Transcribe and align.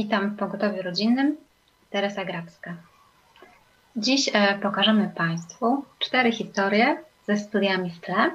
Witam 0.00 0.30
w 0.30 0.36
Pogotowiu 0.38 0.82
Rodzinnym. 0.82 1.36
Teresa 1.90 2.24
Grabska. 2.24 2.74
Dziś 3.96 4.30
e, 4.32 4.58
pokażemy 4.58 5.12
Państwu 5.16 5.84
cztery 5.98 6.32
historie 6.32 6.96
ze 7.26 7.36
studiami 7.36 7.90
w 7.90 8.00
tle 8.00 8.30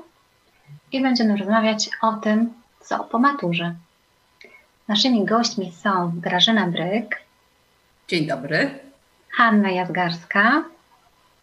i 0.92 1.02
będziemy 1.02 1.38
rozmawiać 1.38 1.90
o 2.02 2.14
tym, 2.14 2.54
co 2.82 3.04
po 3.04 3.20
maturze. 3.20 3.76
Naszymi 4.88 5.26
gośćmi 5.26 5.72
są 5.72 6.12
Grażyna 6.16 6.68
Bryk. 6.68 7.22
Dzień 8.08 8.28
dobry. 8.28 8.80
Hanna 9.30 9.72
Jazgarska. 9.72 10.64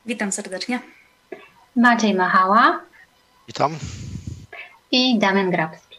Witam 0.06 0.32
serdecznie. 0.32 0.80
Maciej 1.77 2.14
Machała. 2.14 2.80
Witam. 3.46 3.77
I 4.91 5.18
Damian 5.18 5.50
Grabski. 5.50 5.98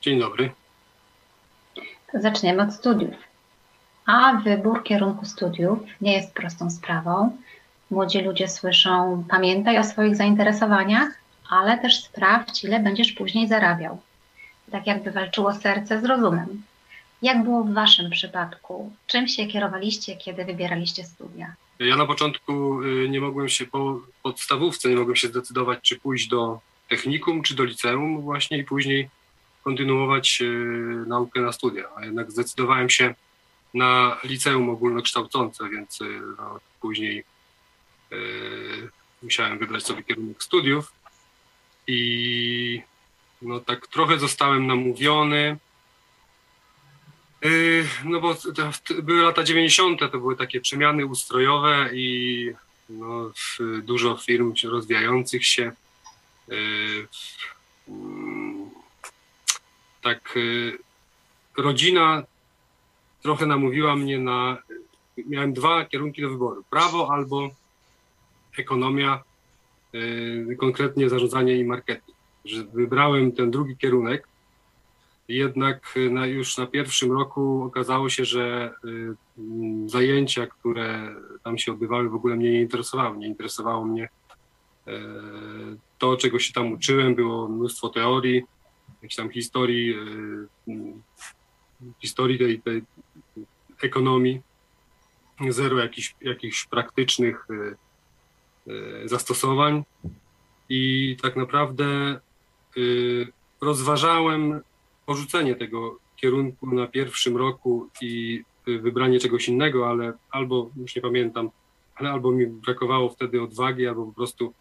Dzień 0.00 0.20
dobry. 0.20 0.50
Zaczniemy 2.14 2.62
od 2.62 2.74
studiów. 2.74 3.31
A 4.06 4.40
wybór 4.44 4.82
kierunku 4.82 5.26
studiów 5.26 5.78
nie 6.00 6.12
jest 6.12 6.34
prostą 6.34 6.70
sprawą. 6.70 7.36
Młodzi 7.90 8.20
ludzie 8.20 8.48
słyszą: 8.48 9.24
pamiętaj 9.30 9.78
o 9.78 9.84
swoich 9.84 10.16
zainteresowaniach, 10.16 11.08
ale 11.50 11.78
też 11.78 12.04
sprawdź, 12.04 12.64
ile 12.64 12.80
będziesz 12.80 13.12
później 13.12 13.48
zarabiał. 13.48 14.00
Tak 14.70 14.86
jakby 14.86 15.10
walczyło 15.10 15.54
serce 15.54 16.00
z 16.00 16.04
rozumem. 16.04 16.62
Jak 17.22 17.44
było 17.44 17.64
w 17.64 17.72
Waszym 17.72 18.10
przypadku? 18.10 18.92
Czym 19.06 19.28
się 19.28 19.46
kierowaliście, 19.46 20.16
kiedy 20.16 20.44
wybieraliście 20.44 21.04
studia? 21.04 21.54
Ja 21.78 21.96
na 21.96 22.06
początku 22.06 22.82
y, 22.82 23.08
nie 23.08 23.20
mogłem 23.20 23.48
się 23.48 23.66
po 23.66 24.00
podstawówce, 24.22 24.88
nie 24.88 24.96
mogłem 24.96 25.16
się 25.16 25.28
zdecydować, 25.28 25.78
czy 25.82 26.00
pójść 26.00 26.28
do 26.28 26.60
technikum, 26.88 27.42
czy 27.42 27.54
do 27.54 27.64
liceum 27.64 28.20
właśnie 28.20 28.58
i 28.58 28.64
później 28.64 29.08
kontynuować 29.64 30.42
y, 30.42 30.44
naukę 31.06 31.40
na 31.40 31.52
studia. 31.52 31.84
A 31.96 32.04
jednak 32.04 32.30
zdecydowałem 32.30 32.90
się 32.90 33.14
na 33.74 34.18
liceum 34.24 34.70
ogólnokształcące, 34.70 35.68
więc 35.68 36.00
y, 36.00 36.20
no, 36.38 36.60
później 36.80 37.24
musiałem 39.22 39.58
wybrać 39.58 39.84
sobie 39.84 40.02
kierunek 40.02 40.42
studiów 40.42 40.92
i 41.86 42.82
no 43.42 43.60
tak 43.60 43.86
trochę 43.86 44.18
zostałem 44.18 44.66
namówiony, 44.66 45.58
Yy, 47.42 47.88
no 48.04 48.20
bo 48.20 48.36
były 49.02 49.22
lata 49.22 49.44
90., 49.44 50.00
to 50.00 50.18
były 50.18 50.36
takie 50.36 50.60
przemiany 50.60 51.06
ustrojowe 51.06 51.90
i 51.92 52.52
no, 52.88 53.32
dużo 53.82 54.16
firm 54.16 54.54
rozwijających 54.64 55.46
się. 55.46 55.72
Yy, 56.48 57.08
tak, 60.02 60.32
yy, 60.36 60.78
rodzina 61.56 62.22
trochę 63.22 63.46
namówiła 63.46 63.96
mnie 63.96 64.18
na. 64.18 64.58
Miałem 65.26 65.52
dwa 65.52 65.84
kierunki 65.84 66.22
do 66.22 66.30
wyboru: 66.30 66.64
prawo 66.70 67.12
albo 67.12 67.50
ekonomia, 68.58 69.22
konkretnie 70.58 71.08
zarządzanie 71.08 71.56
i 71.56 71.64
marketing. 71.64 72.16
Że 72.44 72.64
wybrałem 72.64 73.32
ten 73.32 73.50
drugi 73.50 73.76
kierunek 73.76 74.28
jednak 75.28 75.94
y, 75.96 76.10
na, 76.10 76.26
już 76.26 76.58
na 76.58 76.66
pierwszym 76.66 77.12
roku 77.12 77.62
okazało 77.62 78.08
się, 78.08 78.24
że 78.24 78.74
y, 78.84 79.14
mm, 79.38 79.88
zajęcia, 79.88 80.46
które 80.46 81.14
tam 81.44 81.58
się 81.58 81.72
odbywały, 81.72 82.08
w 82.08 82.14
ogóle 82.14 82.36
mnie 82.36 82.50
nie 82.50 82.60
interesowały. 82.60 83.18
Nie 83.18 83.26
interesowało 83.26 83.84
mnie 83.84 84.08
y, 84.88 84.90
to, 85.98 86.16
czego 86.16 86.38
się 86.38 86.52
tam 86.52 86.72
uczyłem. 86.72 87.14
Było 87.14 87.48
mnóstwo 87.48 87.88
teorii, 87.88 88.42
jakiejś 88.94 89.16
tam 89.16 89.30
historii, 89.30 89.94
mm, 90.68 91.02
historii 92.00 92.38
tej, 92.38 92.60
tej 92.60 92.82
ekonomii, 93.82 94.40
zero 95.48 95.78
jakichś, 95.78 96.14
jakichś 96.20 96.66
praktycznych 96.66 97.46
zastosowań. 99.04 99.82
I 100.68 101.16
tak 101.22 101.36
naprawdę 101.36 102.20
rozważałem 103.60 104.60
porzucenie 105.06 105.54
tego 105.54 105.98
kierunku 106.16 106.74
na 106.74 106.86
pierwszym 106.86 107.36
roku 107.36 107.88
i 108.00 108.42
y, 108.68 108.78
wybranie 108.78 109.18
czegoś 109.18 109.48
innego, 109.48 109.90
ale 109.90 110.12
albo, 110.30 110.70
już 110.76 110.96
nie 110.96 111.02
pamiętam, 111.02 111.50
ale 111.94 112.10
albo 112.10 112.32
mi 112.32 112.46
brakowało 112.46 113.10
wtedy 113.10 113.42
odwagi, 113.42 113.86
albo 113.86 114.06
po 114.06 114.12
prostu 114.12 114.54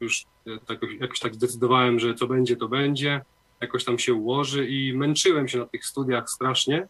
już 0.00 0.24
y, 0.46 0.58
tak, 0.66 0.80
jakoś 1.00 1.20
tak 1.20 1.34
zdecydowałem, 1.34 2.00
że 2.00 2.14
co 2.14 2.26
będzie, 2.26 2.56
to 2.56 2.68
będzie, 2.68 3.24
jakoś 3.60 3.84
tam 3.84 3.98
się 3.98 4.14
ułoży 4.14 4.66
i 4.68 4.94
męczyłem 4.96 5.48
się 5.48 5.58
na 5.58 5.66
tych 5.66 5.86
studiach 5.86 6.30
strasznie, 6.30 6.88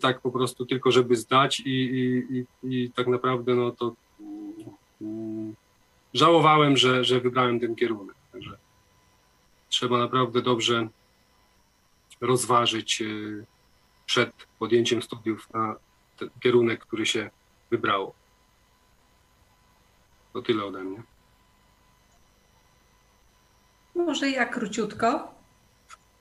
tak 0.00 0.20
po 0.20 0.30
prostu 0.30 0.66
tylko, 0.66 0.90
żeby 0.90 1.16
zdać 1.16 1.60
i, 1.60 1.70
i, 1.70 2.24
i, 2.38 2.46
i 2.62 2.90
tak 2.90 3.06
naprawdę 3.06 3.54
no 3.54 3.70
to 3.70 3.94
yy, 4.20 5.06
żałowałem, 6.14 6.76
że, 6.76 7.04
że 7.04 7.20
wybrałem 7.20 7.60
ten 7.60 7.76
kierunek. 7.76 8.16
Także 8.32 8.56
trzeba 9.68 9.98
naprawdę 9.98 10.42
dobrze 10.42 10.88
rozważyć 12.20 13.02
e, 13.02 13.06
przed 14.06 14.30
podjęciem 14.58 15.02
studiów 15.02 15.48
na 15.54 15.76
kierunek, 16.40 16.80
który 16.80 17.06
się 17.06 17.30
wybrało. 17.70 18.14
To 20.32 20.42
tyle 20.42 20.64
ode 20.64 20.84
mnie. 20.84 21.02
Może 23.94 24.30
ja 24.30 24.46
króciutko. 24.46 25.34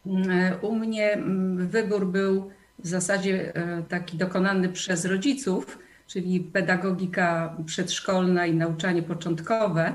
Mm, 0.06 0.59
u 0.62 0.75
mnie 0.75 1.12
mm, 1.12 1.68
wybór 1.68 2.06
był 2.06 2.51
w 2.84 2.88
zasadzie 2.88 3.56
e, 3.56 3.84
taki 3.84 4.17
dokonany 4.17 4.69
przez 4.69 5.06
rodziców, 5.06 5.79
czyli 6.07 6.40
pedagogika 6.40 7.57
przedszkolna 7.66 8.45
i 8.45 8.56
nauczanie 8.56 9.03
początkowe. 9.03 9.94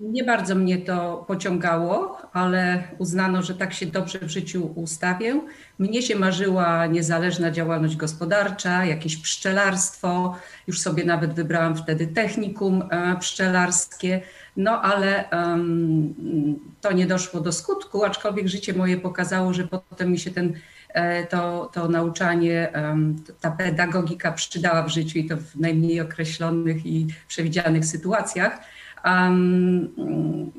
Nie 0.00 0.24
bardzo 0.24 0.54
mnie 0.54 0.78
to 0.78 1.24
pociągało, 1.28 2.18
ale 2.32 2.82
uznano, 2.98 3.42
że 3.42 3.54
tak 3.54 3.72
się 3.72 3.86
dobrze 3.86 4.18
w 4.18 4.28
życiu 4.28 4.72
ustawię. 4.74 5.40
Mnie 5.78 6.02
się 6.02 6.16
marzyła 6.16 6.86
niezależna 6.86 7.50
działalność 7.50 7.96
gospodarcza, 7.96 8.84
jakieś 8.84 9.16
pszczelarstwo. 9.16 10.36
Już 10.66 10.80
sobie 10.80 11.04
nawet 11.04 11.34
wybrałam 11.34 11.76
wtedy 11.76 12.06
technikum 12.06 12.82
e, 12.90 13.16
pszczelarskie, 13.20 14.20
no 14.56 14.82
ale 14.82 15.24
um, 15.32 16.14
to 16.80 16.92
nie 16.92 17.06
doszło 17.06 17.40
do 17.40 17.52
skutku, 17.52 18.04
aczkolwiek 18.04 18.48
życie 18.48 18.74
moje 18.74 18.96
pokazało, 18.96 19.54
że 19.54 19.68
potem 19.68 20.10
mi 20.10 20.18
się 20.18 20.30
ten 20.30 20.52
e, 20.88 21.26
to, 21.26 21.70
to 21.72 21.88
nauczanie, 21.88 22.72
ta 23.40 23.50
pedagogika 23.50 24.32
przydała 24.32 24.82
w 24.82 24.88
życiu 24.88 25.18
i 25.18 25.28
to 25.28 25.36
w 25.36 25.56
najmniej 25.56 26.00
określonych 26.00 26.86
i 26.86 27.06
przewidzianych 27.28 27.84
sytuacjach. 27.84 28.60
Um, 29.04 30.52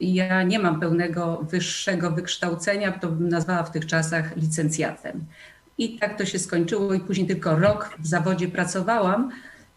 ja 0.00 0.42
nie 0.42 0.58
mam 0.58 0.80
pełnego 0.80 1.46
wyższego 1.50 2.10
wykształcenia, 2.10 2.92
to 2.92 3.08
bym 3.08 3.28
nazwała 3.28 3.62
w 3.62 3.70
tych 3.70 3.86
czasach 3.86 4.36
licencjatem. 4.36 5.24
I 5.78 5.98
tak 5.98 6.18
to 6.18 6.26
się 6.26 6.38
skończyło 6.38 6.94
i 6.94 7.00
później 7.00 7.26
tylko 7.26 7.58
rok 7.58 7.90
w 7.98 8.06
zawodzie 8.06 8.48
pracowałam. 8.48 9.30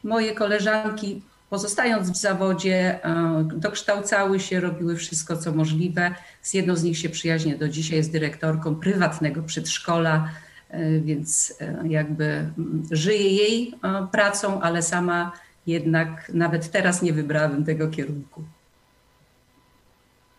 Moje 0.03 0.35
koleżanki, 0.35 1.21
pozostając 1.50 2.11
w 2.11 2.15
zawodzie, 2.15 3.00
dokształcały 3.55 4.39
się, 4.39 4.59
robiły 4.59 4.95
wszystko, 4.95 5.38
co 5.38 5.51
możliwe. 5.51 6.15
Z 6.41 6.53
jedną 6.53 6.75
z 6.75 6.83
nich 6.83 6.97
się 6.97 7.09
przyjaźnię 7.09 7.57
do 7.57 7.69
dzisiaj, 7.69 7.97
jest 7.97 8.11
dyrektorką 8.11 8.75
prywatnego 8.75 9.44
przedszkola, 9.44 10.29
e, 10.69 11.00
więc 11.00 11.53
e, 11.61 11.88
jakby 11.88 12.50
żyję 12.91 13.29
jej 13.29 13.73
e, 13.83 14.07
pracą, 14.11 14.61
ale 14.61 14.81
sama 14.81 15.31
jednak 15.68 16.31
nawet 16.33 16.71
teraz 16.71 17.01
nie 17.01 17.13
wybrałem 17.13 17.65
tego 17.65 17.88
kierunku. 17.88 18.44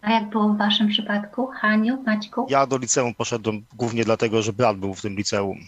A 0.02 0.12
jak 0.12 0.30
było 0.30 0.48
w 0.48 0.58
Waszym 0.58 0.88
przypadku, 0.88 1.46
Haniu, 1.46 2.02
Maćku? 2.02 2.46
Ja 2.50 2.66
do 2.66 2.78
liceum 2.78 3.14
poszedłem 3.14 3.64
głównie 3.74 4.04
dlatego, 4.04 4.42
że 4.42 4.52
brat 4.52 4.76
był 4.76 4.94
w 4.94 5.02
tym 5.02 5.16
liceum. 5.16 5.58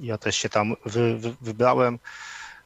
Ja 0.00 0.18
też 0.18 0.36
się 0.36 0.48
tam 0.48 0.76
wy, 0.86 1.18
wy, 1.18 1.34
wybrałem. 1.40 1.98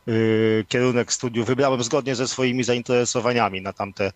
Yy, 0.07 0.65
kierunek 0.69 1.13
studiów 1.13 1.47
wybrałem 1.47 1.83
zgodnie 1.83 2.15
ze 2.15 2.29
swoimi 2.29 2.65
zainteresowaniami. 2.65 3.63
Na 3.63 3.73
tamte 3.73 4.13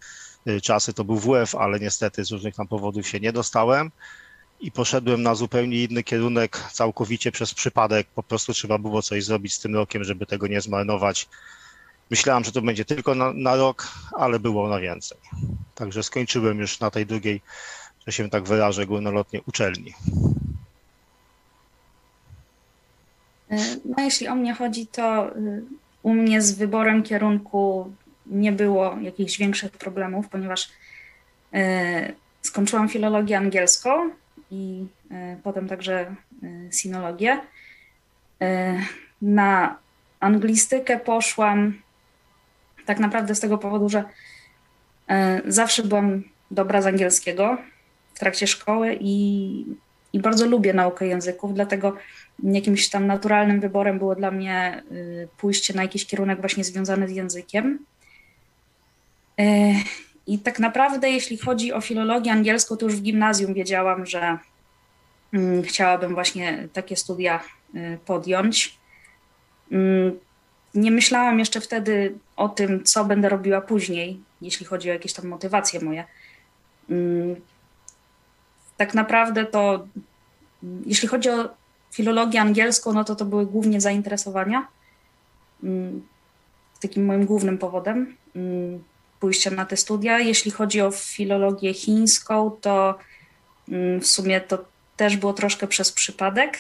yy, 0.47 0.61
czasy 0.61 0.93
to 0.93 1.05
był 1.05 1.17
WF, 1.17 1.55
ale 1.55 1.81
niestety 1.81 2.25
z 2.25 2.31
różnych 2.31 2.55
tam 2.55 2.69
powodów 2.69 3.09
się 3.09 3.21
nie 3.21 3.33
dostałem 3.33 3.91
i 4.61 4.73
poszedłem 4.73 5.23
na 5.23 5.35
zupełnie 5.35 5.85
inny 5.85 6.03
kierunek, 6.03 6.65
całkowicie 6.73 7.33
przez 7.33 7.55
przypadek. 7.55 8.07
Po 8.15 8.23
prostu 8.23 8.53
trzeba 8.53 8.79
było 8.79 9.03
coś 9.03 9.25
zrobić 9.25 9.55
z 9.55 9.61
tym 9.61 9.75
rokiem, 9.75 10.05
żeby 10.05 10.27
tego 10.27 10.47
nie 10.47 10.61
zmarnować. 10.61 11.29
Myślałem, 12.11 12.45
że 12.45 12.53
to 12.53 12.63
będzie 12.63 12.85
tylko 12.85 13.15
na, 13.15 13.33
na 13.33 13.57
rok, 13.57 13.89
ale 14.13 14.39
było 14.39 14.69
na 14.69 14.81
więcej. 14.81 15.19
Także 15.75 16.03
skończyłem 16.03 16.59
już 16.59 16.81
na 16.81 16.91
tej 16.91 17.07
drugiej, 17.07 17.43
że 18.07 18.13
się 18.13 18.31
tak 18.31 18.45
wyrażę, 18.45 18.87
górnolotnie 18.87 19.41
uczelni. 19.47 19.95
No, 23.85 24.05
jeśli 24.05 24.29
o 24.29 24.35
mnie 24.35 24.55
chodzi, 24.55 24.87
to 24.87 25.37
y, 25.37 25.63
u 26.03 26.15
mnie 26.15 26.43
z 26.43 26.53
wyborem 26.53 27.03
kierunku 27.03 27.93
nie 28.27 28.53
było 28.53 28.97
jakichś 29.03 29.39
większych 29.39 29.73
problemów, 29.73 30.29
ponieważ 30.29 30.69
y, 31.55 31.59
skończyłam 32.43 32.89
filologię 32.89 33.39
angielską 33.39 34.11
i 34.51 34.87
y, 35.11 35.15
potem 35.43 35.69
także 35.69 36.15
sinologię. 36.71 37.41
Na 39.23 39.77
anglistykę 40.21 40.99
poszłam 40.99 41.83
tak 42.89 42.99
naprawdę 42.99 43.35
z 43.35 43.41
tego 43.41 43.59
powodu, 43.59 43.89
że 43.89 44.05
zawsze 45.47 45.83
byłam 45.83 46.23
dobra 46.51 46.83
z 46.83 46.87
angielskiego 46.87 47.59
w 48.15 48.19
trakcie 48.19 48.47
szkoły 48.47 48.99
i, 49.01 49.65
i 50.13 50.21
bardzo 50.21 50.47
lubię 50.47 50.75
naukę 50.75 51.07
języków, 51.07 51.55
dlatego 51.55 51.97
jakimś 52.43 52.89
tam 52.89 53.07
naturalnym 53.07 53.61
wyborem 53.61 53.99
było 53.99 54.15
dla 54.15 54.31
mnie 54.31 54.83
y, 54.93 55.29
pójście 55.39 55.75
na 55.75 55.83
jakiś 55.83 56.07
kierunek 56.07 56.41
właśnie 56.41 56.65
związany 56.65 57.09
z 57.09 57.11
językiem. 57.11 57.79
Y, 59.41 59.45
I 60.27 60.39
tak 60.39 60.59
naprawdę, 60.59 61.11
jeśli 61.11 61.39
chodzi 61.39 61.73
o 61.73 61.81
filologię 61.81 62.33
angielską, 62.33 62.77
to 62.77 62.87
już 62.87 62.97
w 62.97 63.03
gimnazjum 63.03 63.55
wiedziałam, 63.55 64.07
że 64.07 64.39
mm, 65.33 65.63
chciałabym 65.63 66.15
właśnie 66.15 66.69
takie 66.73 66.97
studia 66.97 67.41
y, 67.75 67.99
podjąć. 68.07 68.79
Nie 70.75 70.91
myślałam 70.91 71.39
jeszcze 71.39 71.61
wtedy 71.61 72.15
o 72.37 72.49
tym, 72.49 72.85
co 72.85 73.05
będę 73.05 73.29
robiła 73.29 73.61
później, 73.61 74.21
jeśli 74.43 74.67
chodzi 74.67 74.91
o 74.91 74.93
jakieś 74.93 75.13
tam 75.13 75.29
motywacje 75.29 75.81
moje. 75.81 76.05
Mm, 76.91 77.37
tak 78.77 78.95
naprawdę 78.95 79.47
to, 79.47 79.87
jeśli 80.87 81.09
chodzi 81.09 81.31
o 81.31 81.49
filologię 81.91 82.41
angielską, 82.41 82.93
no 82.93 83.05
to 83.05 83.17
to 83.17 83.25
były 83.25 83.47
głównie 83.47 83.81
zainteresowania. 83.81 84.69
Mm, 85.63 86.07
takim 86.81 87.05
moim 87.05 87.27
głównym 87.27 87.59
powodem 87.59 88.17
mm, 88.37 88.83
pójścia 89.21 89.51
na 89.51 89.65
te 89.65 89.77
studia. 89.77 90.19
Jeśli 90.19 90.51
chodzi 90.51 90.81
o 90.81 90.91
filologię 90.91 91.75
chińską, 91.75 92.51
to 92.61 92.99
w 94.01 94.07
sumie 94.07 94.41
to 94.41 94.65
też 94.97 95.17
było 95.17 95.33
troszkę 95.33 95.67
przez 95.67 95.93
przypadek, 95.93 96.59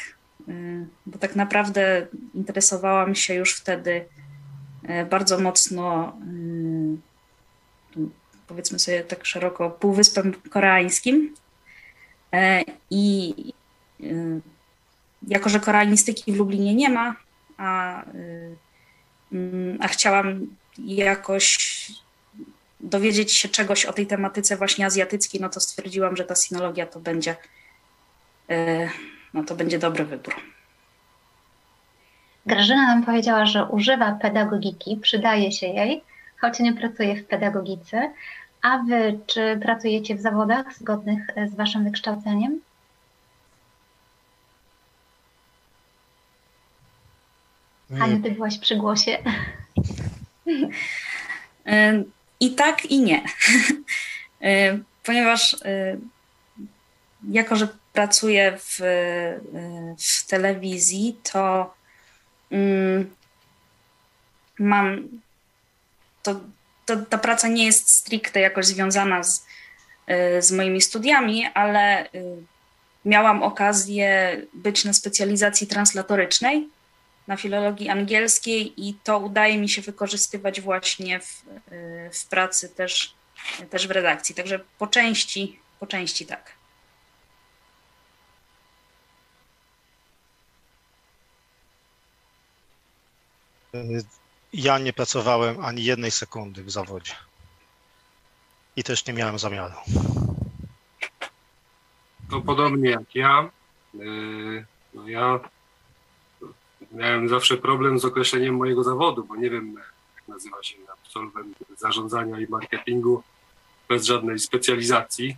bo 1.07 1.19
tak 1.19 1.37
naprawdę 1.37 2.07
interesowałam 2.35 3.15
się 3.15 3.35
już 3.35 3.55
wtedy 3.55 4.05
y, 4.85 5.07
bardzo 5.11 5.41
mocno, 5.41 6.17
y, 7.97 8.01
powiedzmy 8.47 8.79
sobie 8.79 9.05
tak 9.05 9.27
szeroko, 9.27 9.71
Półwyspem 9.71 10.35
Koreańskim. 10.51 11.35
I 12.91 13.35
jako 15.29 15.49
że 15.49 15.61
koralistyki 15.61 16.33
w 16.33 16.37
Lublinie 16.37 16.75
nie 16.75 16.89
ma, 16.89 17.17
a, 17.57 18.05
a 19.81 19.89
chciałam 19.89 20.47
jakoś 20.79 21.59
dowiedzieć 22.81 23.33
się 23.33 23.49
czegoś 23.49 23.85
o 23.85 23.93
tej 23.93 24.07
tematyce 24.07 24.57
właśnie 24.57 24.87
azjatyckiej, 24.87 25.41
no 25.41 25.49
to 25.49 25.61
stwierdziłam, 25.61 26.17
że 26.17 26.25
ta 26.25 26.35
sinologia 26.35 26.87
to 26.87 27.01
będzie, 27.01 27.37
no 29.35 29.45
to 29.45 29.55
będzie 29.55 29.79
dobry 29.79 30.05
wybór. 30.05 30.35
Grażyna 32.47 32.87
nam 32.87 33.05
powiedziała, 33.05 33.47
że 33.47 33.65
używa 33.65 34.13
pedagogiki, 34.13 34.97
przydaje 34.97 35.53
się 35.53 35.67
jej, 35.67 36.03
choć 36.41 36.61
nie 36.61 36.73
pracuje 36.73 37.17
w 37.17 37.27
pedagogice. 37.27 38.13
A 38.63 38.79
wy, 38.79 39.19
czy 39.27 39.59
pracujecie 39.63 40.15
w 40.15 40.21
zawodach 40.21 40.75
zgodnych 40.75 41.27
z 41.47 41.55
waszym 41.55 41.85
wykształceniem? 41.85 42.61
Aniu, 48.01 48.23
ty 48.23 48.31
byłaś 48.31 48.59
przy 48.59 48.77
głosie. 48.77 49.19
I 52.41 52.55
tak, 52.55 52.87
i 52.87 53.01
nie. 53.01 53.23
Ponieważ 55.05 55.53
y, 55.53 56.01
jako, 57.31 57.57
że 57.57 57.69
pracuję 57.93 58.59
w, 58.59 58.81
y, 58.81 59.97
w 59.99 60.27
telewizji, 60.27 61.17
to 61.33 61.75
mm, 62.51 63.15
mam 64.59 65.09
to, 66.23 66.41
to, 66.87 66.97
ta 66.97 67.19
praca 67.19 67.49
nie 67.49 67.67
jest 67.67 67.91
stricte 67.91 68.41
jakoś 68.41 68.67
związana 68.67 69.23
z, 69.23 69.47
y, 70.39 70.43
z 70.43 70.53
moimi 70.53 70.81
studiami, 70.81 71.47
ale 71.55 72.09
miałam 73.05 73.43
okazję 73.43 74.41
być 74.55 74.85
na 74.85 74.93
specjalizacji 74.93 75.67
translatorycznej 75.67 76.69
na 77.29 77.37
filologii 77.37 77.89
angielskiej 77.89 78.89
i 78.89 78.95
to 79.05 79.19
udaje 79.19 79.59
mi 79.59 79.69
się 79.69 79.83
wykorzystywać 79.83 80.61
właśnie 80.61 81.21
w, 81.21 81.43
w 82.13 82.27
pracy 82.27 82.69
też, 82.69 83.15
też 83.71 83.89
w 83.89 83.91
redakcji. 83.91 84.35
Także 84.35 84.61
po 84.79 84.87
części, 84.87 85.59
po 85.81 85.87
części 85.87 86.27
tak. 86.27 86.58
Ja 94.53 94.79
nie 94.79 94.93
pracowałem 94.93 95.65
ani 95.65 95.85
jednej 95.85 96.11
sekundy 96.11 96.65
w 96.65 96.71
zawodzie. 96.71 97.13
I 98.77 98.85
też 98.85 99.07
nie 99.07 99.13
miałem 99.13 99.39
zamiaru. 99.39 99.75
To 102.31 102.41
podobnie 102.41 102.91
jak 102.91 103.15
ja. 103.15 103.51
Yy, 103.95 104.67
no 104.95 105.09
ja 105.09 105.41
miałem 106.93 107.29
zawsze 107.29 107.57
problem 107.57 107.99
z 107.99 108.05
określeniem 108.05 108.57
mojego 108.57 108.85
zawodu, 108.85 109.25
bo 109.25 109.37
nie 109.37 109.51
wiem, 109.51 109.75
jak 110.17 110.29
nazywa 110.29 110.63
się 110.63 110.77
absolwent 110.93 111.59
zarządzania 111.77 112.41
i 112.41 112.47
marketingu 112.49 113.23
bez 113.89 114.07
żadnej 114.07 114.39
specjalizacji. 114.39 115.37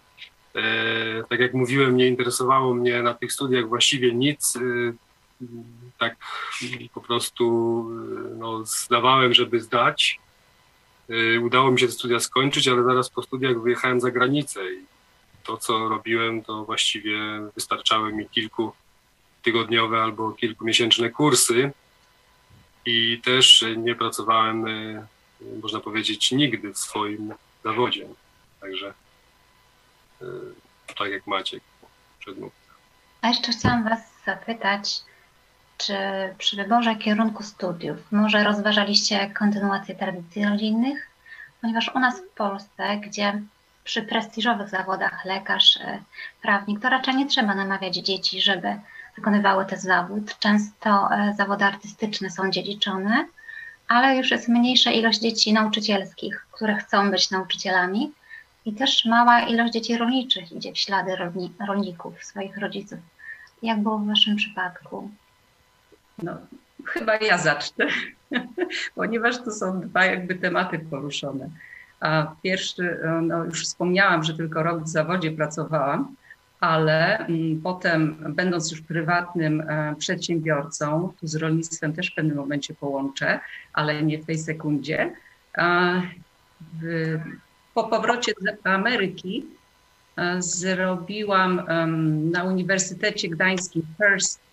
E, 0.54 1.24
tak 1.28 1.40
jak 1.40 1.54
mówiłem, 1.54 1.96
nie 1.96 2.08
interesowało 2.08 2.74
mnie 2.74 3.02
na 3.02 3.14
tych 3.14 3.32
studiach 3.32 3.68
właściwie 3.68 4.14
nic. 4.14 4.58
Tak 5.98 6.16
po 6.94 7.00
prostu 7.00 7.44
e, 7.90 8.34
no, 8.34 8.64
zdawałem, 8.64 9.34
żeby 9.34 9.60
zdać. 9.60 10.20
E, 11.08 11.40
udało 11.40 11.70
mi 11.70 11.80
się 11.80 11.86
te 11.86 11.92
studia 11.92 12.20
skończyć, 12.20 12.68
ale 12.68 12.84
zaraz 12.84 13.10
po 13.10 13.22
studiach 13.22 13.60
wyjechałem 13.60 14.00
za 14.00 14.10
granicę 14.10 14.72
i 14.72 14.84
to, 15.44 15.56
co 15.56 15.88
robiłem, 15.88 16.42
to 16.42 16.64
właściwie 16.64 17.18
wystarczały 17.54 18.12
mi 18.12 18.28
kilku 18.28 18.72
tygodniowe 19.42 20.02
albo 20.02 20.32
kilkumiesięczne 20.32 21.10
kursy 21.10 21.72
i 22.86 23.20
też 23.24 23.64
nie 23.76 23.94
pracowałem, 23.94 24.66
e, 24.66 25.06
można 25.62 25.80
powiedzieć, 25.80 26.32
nigdy 26.32 26.72
w 26.74 26.78
swoim 26.78 27.34
zawodzie. 27.64 28.06
Także 28.60 28.94
tak 30.98 31.10
jak 31.10 31.26
Maciek 31.26 31.62
przedmówca. 32.18 32.72
A 33.22 33.28
jeszcze 33.28 33.52
chciałam 33.52 33.84
Was 33.84 34.00
zapytać, 34.26 35.00
czy 35.80 35.94
przy 36.38 36.56
wyborze 36.56 36.96
kierunku 36.96 37.42
studiów 37.42 38.12
może 38.12 38.44
rozważaliście 38.44 39.30
kontynuację 39.30 39.94
tradycji 39.94 40.44
rodzinnych? 40.44 41.06
Ponieważ 41.60 41.90
u 41.94 41.98
nas 41.98 42.20
w 42.20 42.34
Polsce, 42.34 42.96
gdzie 42.96 43.42
przy 43.84 44.02
prestiżowych 44.02 44.68
zawodach 44.68 45.24
lekarz, 45.24 45.76
e, 45.76 45.98
prawnik, 46.42 46.80
to 46.80 46.88
raczej 46.88 47.16
nie 47.16 47.26
trzeba 47.26 47.54
namawiać 47.54 47.96
dzieci, 47.96 48.40
żeby 48.40 48.80
wykonywały 49.16 49.66
ten 49.66 49.78
zawód. 49.78 50.38
Często 50.38 51.08
e, 51.12 51.34
zawody 51.36 51.64
artystyczne 51.64 52.30
są 52.30 52.50
dziedziczone, 52.50 53.26
ale 53.88 54.16
już 54.16 54.30
jest 54.30 54.48
mniejsza 54.48 54.90
ilość 54.90 55.20
dzieci 55.20 55.52
nauczycielskich, 55.52 56.46
które 56.52 56.76
chcą 56.76 57.10
być 57.10 57.30
nauczycielami 57.30 58.12
i 58.64 58.72
też 58.72 59.04
mała 59.04 59.40
ilość 59.40 59.72
dzieci 59.72 59.96
rolniczych 59.96 60.52
idzie 60.52 60.72
w 60.72 60.78
ślady 60.78 61.16
rolni 61.16 61.52
rolników, 61.68 62.24
swoich 62.24 62.58
rodziców. 62.58 62.98
Jak 63.62 63.80
było 63.80 63.98
w 63.98 64.06
Waszym 64.06 64.36
przypadku? 64.36 65.10
No, 66.22 66.36
chyba 66.84 67.16
ja 67.16 67.38
zacznę, 67.38 67.86
ponieważ 68.94 69.38
to 69.44 69.50
są 69.50 69.80
dwa 69.80 70.04
jakby 70.04 70.34
tematy 70.34 70.78
poruszone. 70.78 71.48
A 72.00 72.34
pierwszy, 72.42 72.98
no 73.22 73.44
już 73.44 73.64
wspomniałam, 73.64 74.24
że 74.24 74.34
tylko 74.34 74.62
rok 74.62 74.84
w 74.84 74.88
zawodzie 74.88 75.30
pracowałam, 75.30 76.14
ale 76.60 77.18
mm, 77.18 77.60
potem, 77.62 78.16
będąc 78.28 78.70
już 78.70 78.80
prywatnym 78.80 79.60
e, 79.60 79.94
przedsiębiorcą, 79.98 81.12
tu 81.20 81.26
z 81.26 81.34
rolnictwem 81.34 81.92
też 81.92 82.10
w 82.10 82.14
pewnym 82.14 82.36
momencie 82.36 82.74
połączę, 82.74 83.40
ale 83.72 84.02
nie 84.02 84.18
w 84.18 84.26
tej 84.26 84.38
sekundzie, 84.38 85.12
po 87.74 87.84
powrocie 87.84 88.32
do 88.64 88.70
Ameryki 88.70 89.46
e, 90.16 90.42
zrobiłam 90.42 91.62
na 92.30 92.44
Uniwersytecie 92.44 93.28
Gdańskim 93.28 93.82
First 93.96 94.49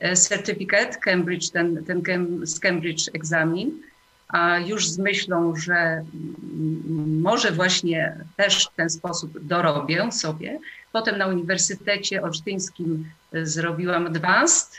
e, 0.00 0.16
Certificate, 0.16 0.98
Cambridge, 0.98 1.50
ten, 1.50 1.84
ten 1.84 2.02
z 2.46 2.60
Cambridge 2.60 3.08
egzamin, 3.14 3.82
a 4.28 4.58
już 4.58 4.88
z 4.88 4.98
myślą, 4.98 5.56
że 5.56 6.04
może 7.06 7.52
właśnie 7.52 8.16
też 8.36 8.66
w 8.66 8.76
ten 8.76 8.90
sposób 8.90 9.38
dorobię 9.40 10.12
sobie. 10.12 10.58
Potem 10.92 11.18
na 11.18 11.26
Uniwersytecie 11.26 12.22
Olsztyńskim 12.22 13.10
e, 13.32 13.46
zrobiłam 13.46 14.06
advanced 14.06 14.70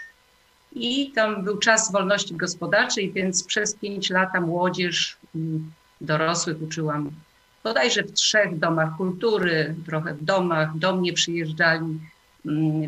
i 0.71 1.11
tam 1.11 1.43
był 1.43 1.57
czas 1.57 1.91
wolności 1.91 2.35
gospodarczej, 2.35 3.11
więc 3.11 3.43
przez 3.43 3.75
pięć 3.75 4.09
lat 4.09 4.29
młodzież 4.41 5.17
dorosłych 6.01 6.61
uczyłam 6.61 7.11
bodajże 7.63 8.03
w 8.03 8.13
trzech 8.13 8.59
domach 8.59 8.97
kultury, 8.97 9.75
trochę 9.85 10.13
w 10.13 10.23
domach, 10.23 10.77
do 10.77 10.95
mnie 10.95 11.13
przyjeżdżali 11.13 11.99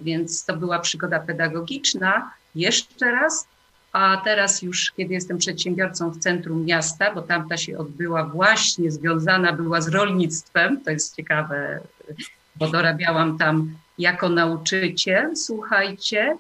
więc 0.04 0.46
to 0.46 0.58
była 0.58 0.80
przygoda 0.80 1.20
pedagogiczna 1.20 2.32
jeszcze 2.56 3.12
raz, 3.12 3.48
a 3.94 4.22
teraz 4.24 4.62
już, 4.62 4.92
kiedy 4.98 5.14
jestem 5.14 5.38
przedsiębiorcą 5.38 6.10
w 6.10 6.20
centrum 6.20 6.66
miasta, 6.66 7.14
bo 7.14 7.22
tamta 7.22 7.58
się 7.58 7.78
odbyła 7.78 8.26
właśnie 8.26 8.92
związana 8.92 9.54
była 9.54 9.82
z 9.82 9.88
rolnictwem, 9.88 10.84
to 10.84 10.92
jest 10.92 11.16
ciekawe, 11.16 11.80
bo 12.56 12.68
dorabiałam 12.68 13.38
tam 13.38 13.76
jako 13.98 14.30
nauczyciel, 14.30 15.36
słuchajcie, 15.36 16.38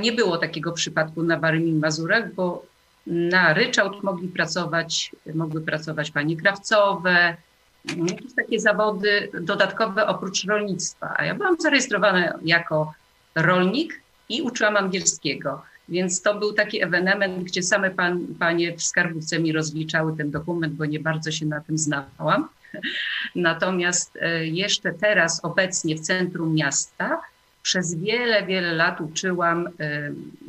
nie 0.00 0.12
było 0.12 0.38
takiego 0.38 0.72
przypadku 0.72 1.22
na 1.22 1.38
Warmii 1.38 1.74
Mazurach, 1.74 2.34
bo 2.34 2.66
na 3.06 3.54
ryczałt 3.54 4.02
mogli 4.02 4.28
pracować, 4.28 5.12
mogły 5.34 5.60
pracować 5.60 6.10
panie 6.10 6.36
krawcowe, 6.36 7.36
jakieś 7.84 8.34
takie 8.34 8.60
zawody 8.60 9.28
dodatkowe 9.40 10.06
oprócz 10.06 10.44
rolnictwa. 10.44 11.14
A 11.16 11.24
ja 11.24 11.34
byłam 11.34 11.56
zarejestrowana 11.60 12.38
jako 12.42 12.94
rolnik 13.34 14.00
i 14.28 14.42
uczyłam 14.42 14.76
angielskiego. 14.76 15.62
Więc 15.88 16.22
to 16.22 16.34
był 16.34 16.52
taki 16.52 16.82
ewenement, 16.82 17.44
gdzie 17.44 17.62
same 17.62 17.90
pan, 17.90 18.26
panie 18.38 18.76
w 18.76 18.82
skarbówce 18.82 19.38
mi 19.38 19.52
rozliczały 19.52 20.16
ten 20.16 20.30
dokument, 20.30 20.74
bo 20.74 20.84
nie 20.84 21.00
bardzo 21.00 21.32
się 21.32 21.46
na 21.46 21.60
tym 21.60 21.78
znałam. 21.78 22.48
Natomiast 23.34 24.18
e, 24.20 24.46
jeszcze 24.46 24.92
teraz, 24.92 25.44
obecnie 25.44 25.96
w 25.96 26.00
centrum 26.00 26.54
miasta, 26.54 27.20
przez 27.62 27.94
wiele, 27.94 28.46
wiele 28.46 28.72
lat 28.72 29.00
uczyłam 29.00 29.66
e, 29.66 29.70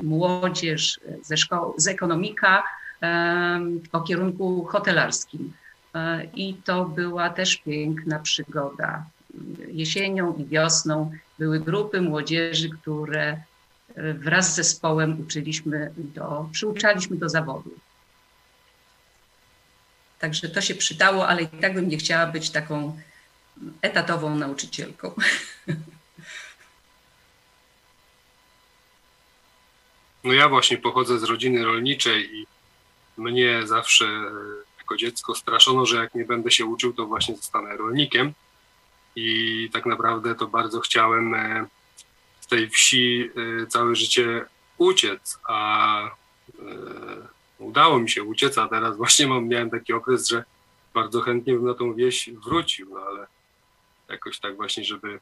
młodzież 0.03 0.99
ze 1.23 1.37
szkoły, 1.37 1.73
z 1.77 1.87
ekonomika 1.87 2.63
e, 3.01 3.61
o 3.91 4.01
kierunku 4.01 4.65
hotelarskim. 4.65 5.53
I 6.33 6.53
to 6.53 6.85
była 6.85 7.29
też 7.29 7.57
piękna 7.57 8.19
przygoda. 8.19 9.05
Jesienią 9.67 10.35
i 10.35 10.45
wiosną 10.45 11.11
były 11.39 11.59
grupy 11.59 12.01
młodzieży, 12.01 12.69
które 12.81 13.41
wraz 13.95 14.53
z 14.53 14.55
zespołem 14.55 15.21
uczyliśmy 15.21 15.93
do, 15.97 16.49
przyuczaliśmy 16.51 17.17
do 17.17 17.29
zawodu. 17.29 17.71
Także 20.19 20.49
to 20.49 20.61
się 20.61 20.75
przydało, 20.75 21.27
ale 21.27 21.41
i 21.41 21.47
tak 21.47 21.73
bym 21.73 21.89
nie 21.89 21.97
chciała 21.97 22.25
być 22.25 22.49
taką 22.49 22.99
etatową 23.81 24.35
nauczycielką. 24.35 25.11
No 30.23 30.33
ja 30.33 30.49
właśnie 30.49 30.77
pochodzę 30.77 31.19
z 31.19 31.23
rodziny 31.23 31.65
rolniczej 31.65 32.35
i 32.35 32.47
mnie 33.17 33.67
zawsze 33.67 34.05
jako 34.91 34.97
dziecko 34.97 35.35
straszono, 35.35 35.85
że 35.85 35.97
jak 35.97 36.15
nie 36.15 36.25
będę 36.25 36.51
się 36.51 36.65
uczył, 36.65 36.93
to 36.93 37.05
właśnie 37.05 37.35
zostanę 37.35 37.77
rolnikiem. 37.77 38.33
I 39.15 39.69
tak 39.73 39.85
naprawdę 39.85 40.35
to 40.35 40.47
bardzo 40.47 40.79
chciałem 40.79 41.33
e, 41.33 41.67
z 42.41 42.47
tej 42.47 42.69
wsi 42.69 43.29
e, 43.63 43.67
całe 43.67 43.95
życie 43.95 44.45
uciec, 44.77 45.39
a 45.47 46.07
e, 46.07 46.11
udało 47.59 47.99
mi 47.99 48.09
się 48.09 48.23
uciec, 48.23 48.57
a 48.57 48.67
teraz 48.67 48.97
właśnie 48.97 49.27
mam, 49.27 49.47
miałem 49.47 49.69
taki 49.69 49.93
okres, 49.93 50.27
że 50.27 50.43
bardzo 50.93 51.21
chętnie 51.21 51.53
bym 51.53 51.65
na 51.65 51.73
tą 51.73 51.93
wieś 51.93 52.29
wrócił, 52.45 52.89
no 52.89 52.99
ale 52.99 53.27
jakoś 54.09 54.39
tak 54.39 54.55
właśnie, 54.55 54.83
żeby 54.83 55.19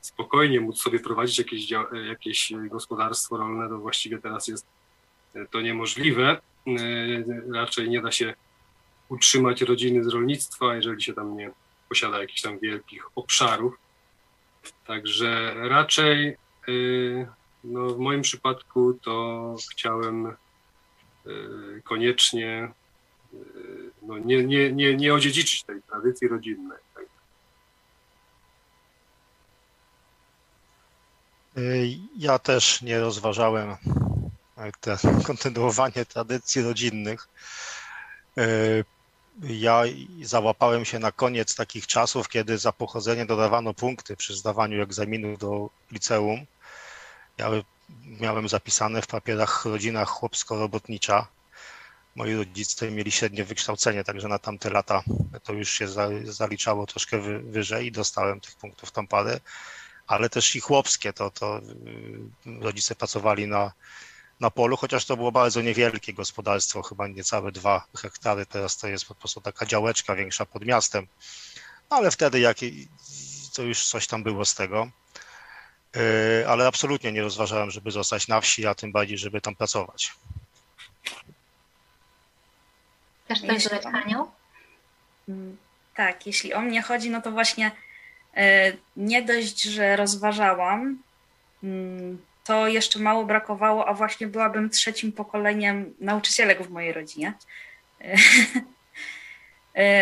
spokojnie 0.00 0.60
móc 0.60 0.82
sobie 0.82 1.00
prowadzić 1.00 1.38
jakieś, 1.38 1.70
jakieś 2.08 2.52
gospodarstwo 2.70 3.36
rolne, 3.36 3.68
to 3.68 3.78
właściwie 3.78 4.18
teraz 4.18 4.48
jest 4.48 4.66
to 5.50 5.60
niemożliwe. 5.60 6.40
Raczej 7.54 7.90
nie 7.90 8.02
da 8.02 8.12
się 8.12 8.34
utrzymać 9.08 9.62
rodziny 9.62 10.04
z 10.04 10.06
rolnictwa, 10.06 10.76
jeżeli 10.76 11.02
się 11.02 11.12
tam 11.12 11.36
nie 11.36 11.50
posiada 11.88 12.20
jakichś 12.20 12.42
tam 12.42 12.58
wielkich 12.58 13.04
obszarów. 13.14 13.78
Także 14.86 15.54
raczej 15.68 16.36
y, 16.68 17.28
no, 17.64 17.86
w 17.86 17.98
moim 17.98 18.22
przypadku 18.22 18.94
to 19.02 19.56
chciałem 19.72 20.26
y, 20.26 21.82
koniecznie 21.84 22.72
no, 24.02 24.18
nie, 24.18 24.44
nie, 24.44 24.72
nie, 24.72 24.96
nie 24.96 25.14
odziedziczyć 25.14 25.64
tej 25.64 25.82
tradycji 25.82 26.28
rodzinnej. 26.28 26.78
Ja 32.16 32.38
też 32.38 32.82
nie 32.82 33.00
rozważałem 33.00 33.76
te 34.80 34.96
kontynuowanie 35.26 36.06
tradycji 36.06 36.62
rodzinnych 36.62 37.28
ja 39.42 39.82
załapałem 40.22 40.84
się 40.84 40.98
na 40.98 41.12
koniec 41.12 41.54
takich 41.54 41.86
czasów, 41.86 42.28
kiedy 42.28 42.58
za 42.58 42.72
pochodzenie 42.72 43.26
dodawano 43.26 43.74
punkty 43.74 44.16
przy 44.16 44.36
zdawaniu 44.36 44.82
egzaminu 44.82 45.36
do 45.36 45.70
liceum. 45.90 46.46
Ja 47.38 47.50
miałem 48.04 48.48
zapisane 48.48 49.02
w 49.02 49.06
papierach 49.06 49.64
rodzina 49.64 50.04
chłopsko-robotnicza. 50.04 51.26
Moi 52.14 52.34
rodzice 52.34 52.90
mieli 52.90 53.12
średnie 53.12 53.44
wykształcenie, 53.44 54.04
także 54.04 54.28
na 54.28 54.38
tamte 54.38 54.70
lata 54.70 55.02
to 55.42 55.52
już 55.52 55.70
się 55.70 55.88
zaliczało 56.24 56.86
troszkę 56.86 57.18
wyżej 57.42 57.86
i 57.86 57.92
dostałem 57.92 58.40
tych 58.40 58.54
punktów 58.54 58.90
tam 58.90 59.06
parę, 59.06 59.40
ale 60.06 60.30
też 60.30 60.56
i 60.56 60.60
chłopskie, 60.60 61.12
to, 61.12 61.30
to 61.30 61.58
y, 61.58 62.60
rodzice 62.60 62.94
pracowali 62.94 63.46
na 63.46 63.72
na 64.40 64.50
polu, 64.50 64.76
chociaż 64.76 65.04
to 65.04 65.16
było 65.16 65.32
bardzo 65.32 65.62
niewielkie 65.62 66.12
gospodarstwo, 66.14 66.82
chyba 66.82 67.08
niecałe 67.08 67.52
dwa 67.52 67.86
hektary, 67.96 68.46
teraz 68.46 68.76
to 68.76 68.88
jest 68.88 69.04
po 69.04 69.14
prostu 69.14 69.40
taka 69.40 69.66
działeczka 69.66 70.14
większa 70.14 70.46
pod 70.46 70.64
miastem, 70.64 71.06
ale 71.90 72.10
wtedy 72.10 72.40
jak, 72.40 72.56
to 73.54 73.62
już 73.62 73.86
coś 73.86 74.06
tam 74.06 74.22
było 74.22 74.44
z 74.44 74.54
tego, 74.54 74.88
yy, 75.94 76.48
ale 76.48 76.66
absolutnie 76.66 77.12
nie 77.12 77.22
rozważałem, 77.22 77.70
żeby 77.70 77.90
zostać 77.90 78.28
na 78.28 78.40
wsi, 78.40 78.66
a 78.66 78.74
tym 78.74 78.92
bardziej, 78.92 79.18
żeby 79.18 79.40
tam 79.40 79.54
pracować. 79.54 80.12
Też 83.28 83.40
coś 83.40 83.64
dodać, 83.64 83.86
Aniu? 83.86 84.30
Mm, 85.28 85.56
tak, 85.94 86.26
jeśli 86.26 86.54
o 86.54 86.60
mnie 86.60 86.82
chodzi, 86.82 87.10
no 87.10 87.22
to 87.22 87.30
właśnie 87.30 87.70
yy, 88.36 88.42
nie 88.96 89.22
dość, 89.22 89.62
że 89.62 89.96
rozważałam, 89.96 91.02
mm, 91.62 92.18
to 92.48 92.68
jeszcze 92.68 92.98
mało 92.98 93.24
brakowało, 93.24 93.86
a 93.86 93.94
właśnie 93.94 94.26
byłabym 94.26 94.70
trzecim 94.70 95.12
pokoleniem 95.12 95.94
nauczycielek 96.00 96.62
w 96.62 96.70
mojej 96.70 96.92
rodzinie. 96.92 97.32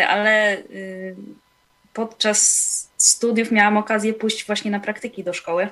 Ale 0.07 0.57
y, 0.57 1.15
podczas 1.93 2.89
studiów 2.97 3.51
miałam 3.51 3.77
okazję 3.77 4.13
pójść 4.13 4.45
właśnie 4.45 4.71
na 4.71 4.79
praktyki 4.79 5.23
do 5.23 5.33
szkoły. 5.33 5.69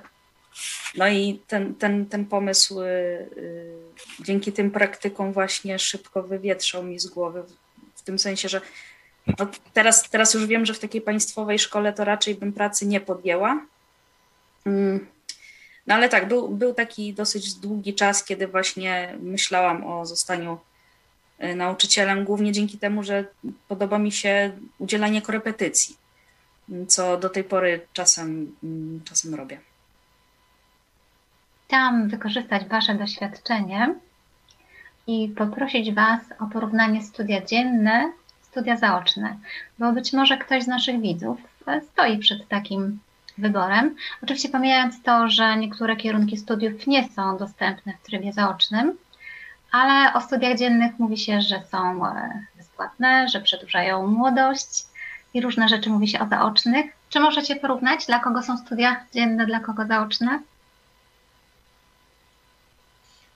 No 0.96 1.08
i 1.08 1.42
ten, 1.48 1.76
ten, 1.76 2.06
ten 2.06 2.26
pomysł 2.26 2.82
y, 2.82 2.86
y, 3.38 3.76
dzięki 4.20 4.52
tym 4.52 4.72
praktykom 4.72 5.34
właśnie 5.34 5.80
szybko 5.80 6.24
wywietrzał 6.24 6.84
mi 6.84 7.00
z 7.00 7.08
głowy. 7.08 7.44
W 7.96 8.02
tym 8.02 8.20
sensie, 8.20 8.50
że 8.50 8.62
no 9.40 9.48
teraz, 9.74 10.10
teraz 10.10 10.34
już 10.34 10.46
wiem, 10.46 10.66
że 10.66 10.74
w 10.74 10.80
takiej 10.80 11.02
państwowej 11.02 11.60
szkole 11.60 11.94
to 11.94 12.06
raczej 12.06 12.36
bym 12.36 12.54
pracy 12.54 12.86
nie 12.86 13.02
podjęła. 13.02 13.66
No 15.88 15.96
ale 15.96 16.10
tak, 16.10 16.28
był, 16.28 16.50
był 16.50 16.74
taki 16.74 17.14
dosyć 17.14 17.54
długi 17.54 17.94
czas, 17.94 18.24
kiedy 18.24 18.48
właśnie 18.48 19.16
myślałam 19.20 19.84
o 19.84 20.06
zostaniu 20.06 20.58
y, 21.44 21.56
nauczycielem, 21.56 22.26
głównie 22.26 22.52
dzięki 22.52 22.78
temu, 22.78 23.04
że 23.04 23.26
podoba 23.68 24.00
mi 24.00 24.12
się 24.12 24.52
udzielanie 24.80 25.22
korepetycji, 25.22 25.98
co 26.88 27.18
do 27.18 27.30
tej 27.30 27.44
pory 27.44 27.88
czasem, 27.94 28.56
mm, 28.64 29.02
czasem 29.04 29.36
robię. 29.36 29.60
Chciałam 31.68 32.10
wykorzystać 32.10 32.66
Wasze 32.66 32.96
doświadczenie 32.96 33.96
i 35.08 35.30
poprosić 35.38 35.94
Was 35.94 36.22
o 36.40 36.46
porównanie 36.46 37.04
studia 37.04 37.46
dzienne, 37.46 38.12
studia 38.42 38.78
zaoczne, 38.78 39.38
bo 39.80 39.92
być 39.92 40.14
może 40.14 40.38
ktoś 40.38 40.64
z 40.64 40.68
naszych 40.68 41.02
widzów 41.02 41.38
stoi 41.92 42.18
przed 42.18 42.48
takim 42.48 43.00
wyborem. 43.38 43.96
Oczywiście 44.24 44.50
pomijając 44.50 45.04
to, 45.04 45.30
że 45.30 45.58
niektóre 45.58 45.96
kierunki 45.96 46.38
studiów 46.38 46.88
nie 46.88 47.10
są 47.10 47.38
dostępne 47.38 47.94
w 47.94 48.06
trybie 48.06 48.34
zaocznym, 48.34 48.98
ale 49.72 50.14
o 50.14 50.22
studiach 50.22 50.58
dziennych 50.58 51.00
mówi 51.00 51.18
się, 51.18 51.42
że 51.42 51.62
są 51.72 52.08
e, 52.08 52.46
bezpłatne, 52.58 53.30
że 53.30 53.42
przedłużają 53.42 54.08
młodość 54.08 54.84
i 55.34 55.42
różne 55.42 55.70
rzeczy 55.70 55.90
mówi 55.90 56.08
się 56.08 56.20
o 56.20 56.28
zaocznych. 56.28 56.86
Czy 57.10 57.20
możecie 57.20 57.56
porównać, 57.56 58.06
dla 58.06 58.20
kogo 58.20 58.44
są 58.44 58.58
studia 58.58 59.06
dzienne, 59.14 59.46
dla 59.46 59.60
kogo 59.60 59.86
zaoczne? 59.86 60.40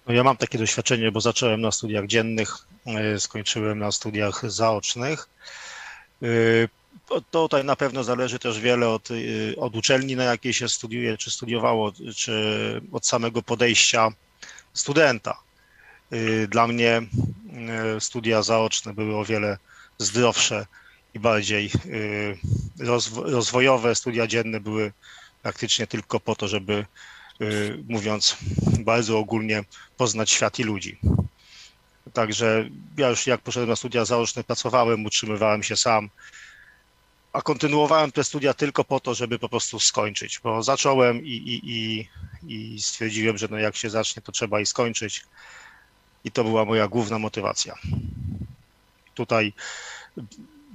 No 0.08 0.14
ja 0.14 0.24
mam 0.24 0.38
takie 0.38 0.58
doświadczenie, 0.58 1.12
bo 1.12 1.22
zacząłem 1.22 1.62
na 1.62 1.72
studiach 1.72 2.08
dziennych, 2.08 2.58
e, 2.86 3.20
skończyłem 3.20 3.80
na 3.80 3.92
studiach 3.92 4.52
zaocznych. 4.52 5.30
E, 7.12 7.22
Tutaj 7.32 7.66
na 7.66 7.76
pewno 7.76 8.04
zależy 8.04 8.40
też 8.40 8.60
wiele 8.60 8.90
od, 8.90 9.12
y, 9.12 9.56
od 9.58 9.76
uczelni, 9.76 10.16
na 10.16 10.24
jakiej 10.24 10.54
się 10.54 10.70
studiuje, 10.70 11.18
czy 11.18 11.32
studiowało, 11.32 11.92
czy 12.16 12.34
od 12.92 13.06
samego 13.08 13.42
podejścia 13.42 14.10
studenta. 14.74 15.40
Y, 16.14 16.48
dla 16.48 16.68
mnie 16.68 17.02
y, 17.98 18.02
studia 18.02 18.42
zaoczne 18.42 18.94
były 18.94 19.18
o 19.18 19.26
wiele 19.26 19.58
zdrowsze 19.98 20.66
i 21.14 21.20
bardziej 21.20 21.72
rozwojowe. 23.18 23.96
Studia 23.96 24.28
dzienne 24.28 24.60
były 24.60 24.92
praktycznie 25.42 25.88
tylko 25.88 26.20
po 26.20 26.36
to, 26.36 26.48
żeby, 26.48 26.86
mówiąc 27.88 28.38
bardzo 28.80 29.20
ogólnie, 29.20 29.64
poznać 29.98 30.32
świat 30.32 30.60
i 30.60 30.64
ludzi. 30.64 31.00
Także 32.14 32.70
ja 32.98 33.10
już 33.10 33.28
jak 33.28 33.42
poszedłem 33.42 33.70
na 33.70 33.76
studia 33.76 34.06
zaoczne, 34.06 34.44
pracowałem, 34.44 35.06
utrzymywałem 35.06 35.64
się 35.64 35.76
sam, 35.76 36.10
a 37.34 37.42
kontynuowałem 37.42 38.12
te 38.12 38.24
studia 38.24 38.54
tylko 38.54 38.84
po 38.84 39.00
to, 39.00 39.14
żeby 39.14 39.40
po 39.40 39.50
prostu 39.50 39.80
skończyć, 39.80 40.40
bo 40.44 40.64
zacząłem 40.64 41.26
i, 41.26 41.30
i, 41.30 41.62
i, 41.72 42.08
i 42.48 42.82
stwierdziłem, 42.82 43.38
że 43.38 43.48
no 43.52 43.58
jak 43.58 43.76
się 43.76 43.90
zacznie, 43.90 44.22
to 44.22 44.32
trzeba 44.32 44.60
i 44.60 44.66
skończyć. 44.66 45.24
I 46.24 46.32
to 46.32 46.44
była 46.44 46.66
moja 46.66 46.88
główna 46.88 47.20
motywacja. 47.20 47.76
Tutaj 49.14 49.54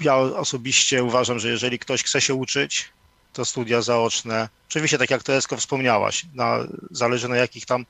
ja 0.01 0.17
osobiście 0.17 1.05
uważam, 1.05 1.39
że 1.39 1.49
jeżeli 1.49 1.79
ktoś 1.79 2.03
chce 2.03 2.21
się 2.21 2.35
uczyć, 2.35 2.89
to 3.33 3.45
studia 3.45 3.83
zaoczne, 3.83 4.49
oczywiście 4.69 4.99
tak 4.99 5.11
jak 5.11 5.23
Teresko 5.23 5.57
wspomniałaś, 5.57 6.27
na, 6.35 6.59
zależy 6.91 7.29
na 7.29 7.37
jakich 7.37 7.67
tam 7.67 7.87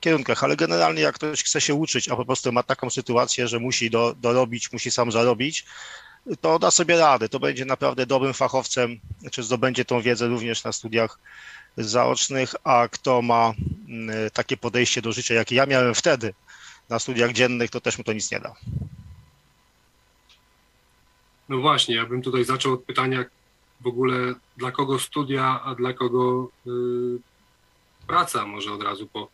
kierunkach, 0.00 0.44
ale 0.44 0.56
generalnie 0.56 1.02
jak 1.02 1.14
ktoś 1.14 1.44
chce 1.44 1.60
się 1.60 1.74
uczyć, 1.74 2.08
a 2.08 2.16
po 2.16 2.24
prostu 2.24 2.52
ma 2.52 2.62
taką 2.62 2.90
sytuację, 2.90 3.48
że 3.48 3.58
musi 3.58 3.90
do, 3.90 4.14
dorobić, 4.14 4.72
musi 4.72 4.90
sam 4.90 5.12
zarobić, 5.12 5.64
to 6.40 6.58
da 6.58 6.70
sobie 6.70 6.98
radę, 6.98 7.28
to 7.28 7.40
będzie 7.40 7.64
naprawdę 7.64 8.06
dobrym 8.06 8.34
fachowcem, 8.34 9.00
czy 9.30 9.42
zdobędzie 9.42 9.84
tą 9.84 10.00
wiedzę 10.00 10.26
również 10.26 10.64
na 10.64 10.72
studiach 10.72 11.18
zaocznych, 11.76 12.54
a 12.64 12.88
kto 12.88 13.22
ma 13.22 13.54
mm, 13.88 14.30
takie 14.30 14.56
podejście 14.56 15.02
do 15.02 15.12
życia, 15.12 15.34
jakie 15.34 15.54
ja 15.54 15.66
miałem 15.66 15.94
wtedy 15.94 16.34
na 16.88 16.98
studiach 16.98 17.32
dziennych, 17.32 17.70
to 17.70 17.80
też 17.80 17.98
mu 17.98 18.04
to 18.04 18.12
nic 18.12 18.30
nie 18.30 18.40
da. 18.40 18.54
No 21.48 21.58
właśnie, 21.58 21.94
ja 21.94 22.06
bym 22.06 22.22
tutaj 22.22 22.44
zaczął 22.44 22.72
od 22.72 22.82
pytania 22.82 23.24
w 23.80 23.86
ogóle 23.86 24.34
dla 24.56 24.70
kogo 24.70 24.98
studia, 24.98 25.60
a 25.64 25.74
dla 25.74 25.92
kogo 25.92 26.48
y, 26.66 26.70
praca? 28.06 28.46
Może 28.46 28.72
od 28.72 28.82
razu 28.82 29.06
po 29.06 29.28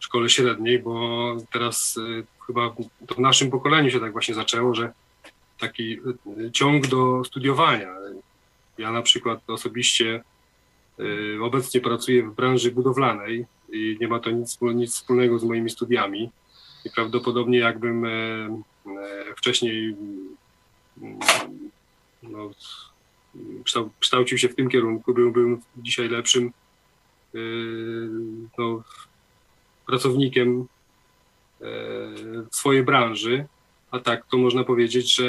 szkole 0.00 0.28
średniej, 0.28 0.78
bo 0.78 1.36
teraz 1.52 1.96
y, 1.96 2.24
chyba 2.46 2.74
to 3.06 3.14
w 3.14 3.18
naszym 3.18 3.50
pokoleniu 3.50 3.90
się 3.90 4.00
tak 4.00 4.12
właśnie 4.12 4.34
zaczęło, 4.34 4.74
że 4.74 4.92
taki 5.62 6.00
y, 6.46 6.50
ciąg 6.52 6.86
do 6.86 7.24
studiowania. 7.24 7.94
Ja 8.78 8.92
na 8.92 9.02
przykład 9.02 9.50
osobiście 9.50 10.22
y, 11.00 11.38
obecnie 11.42 11.80
pracuję 11.80 12.22
w 12.22 12.34
branży 12.34 12.72
budowlanej 12.72 13.46
i 13.72 13.96
nie 14.00 14.08
ma 14.08 14.20
to 14.20 14.30
nic, 14.30 14.58
nic 14.60 14.92
wspólnego 14.92 15.38
z 15.38 15.44
moimi 15.44 15.70
studiami. 15.70 16.30
I 16.84 16.90
prawdopodobnie 16.90 17.58
jakbym 17.58 18.04
e, 18.04 18.08
e, 18.08 19.34
wcześniej 19.36 19.96
mm, 21.02 21.18
no, 22.22 22.50
kształcił 24.00 24.38
się 24.38 24.48
w 24.48 24.54
tym 24.54 24.68
kierunku, 24.68 25.14
byłbym 25.14 25.60
dzisiaj 25.76 26.08
lepszym 26.08 26.52
y, 27.34 28.08
no, 28.58 28.82
pracownikiem 29.86 30.60
e, 30.60 30.64
w 32.50 32.56
swojej 32.56 32.82
branży 32.82 33.46
a 33.92 33.98
tak 33.98 34.26
to 34.26 34.38
można 34.38 34.64
powiedzieć, 34.64 35.16
że 35.16 35.24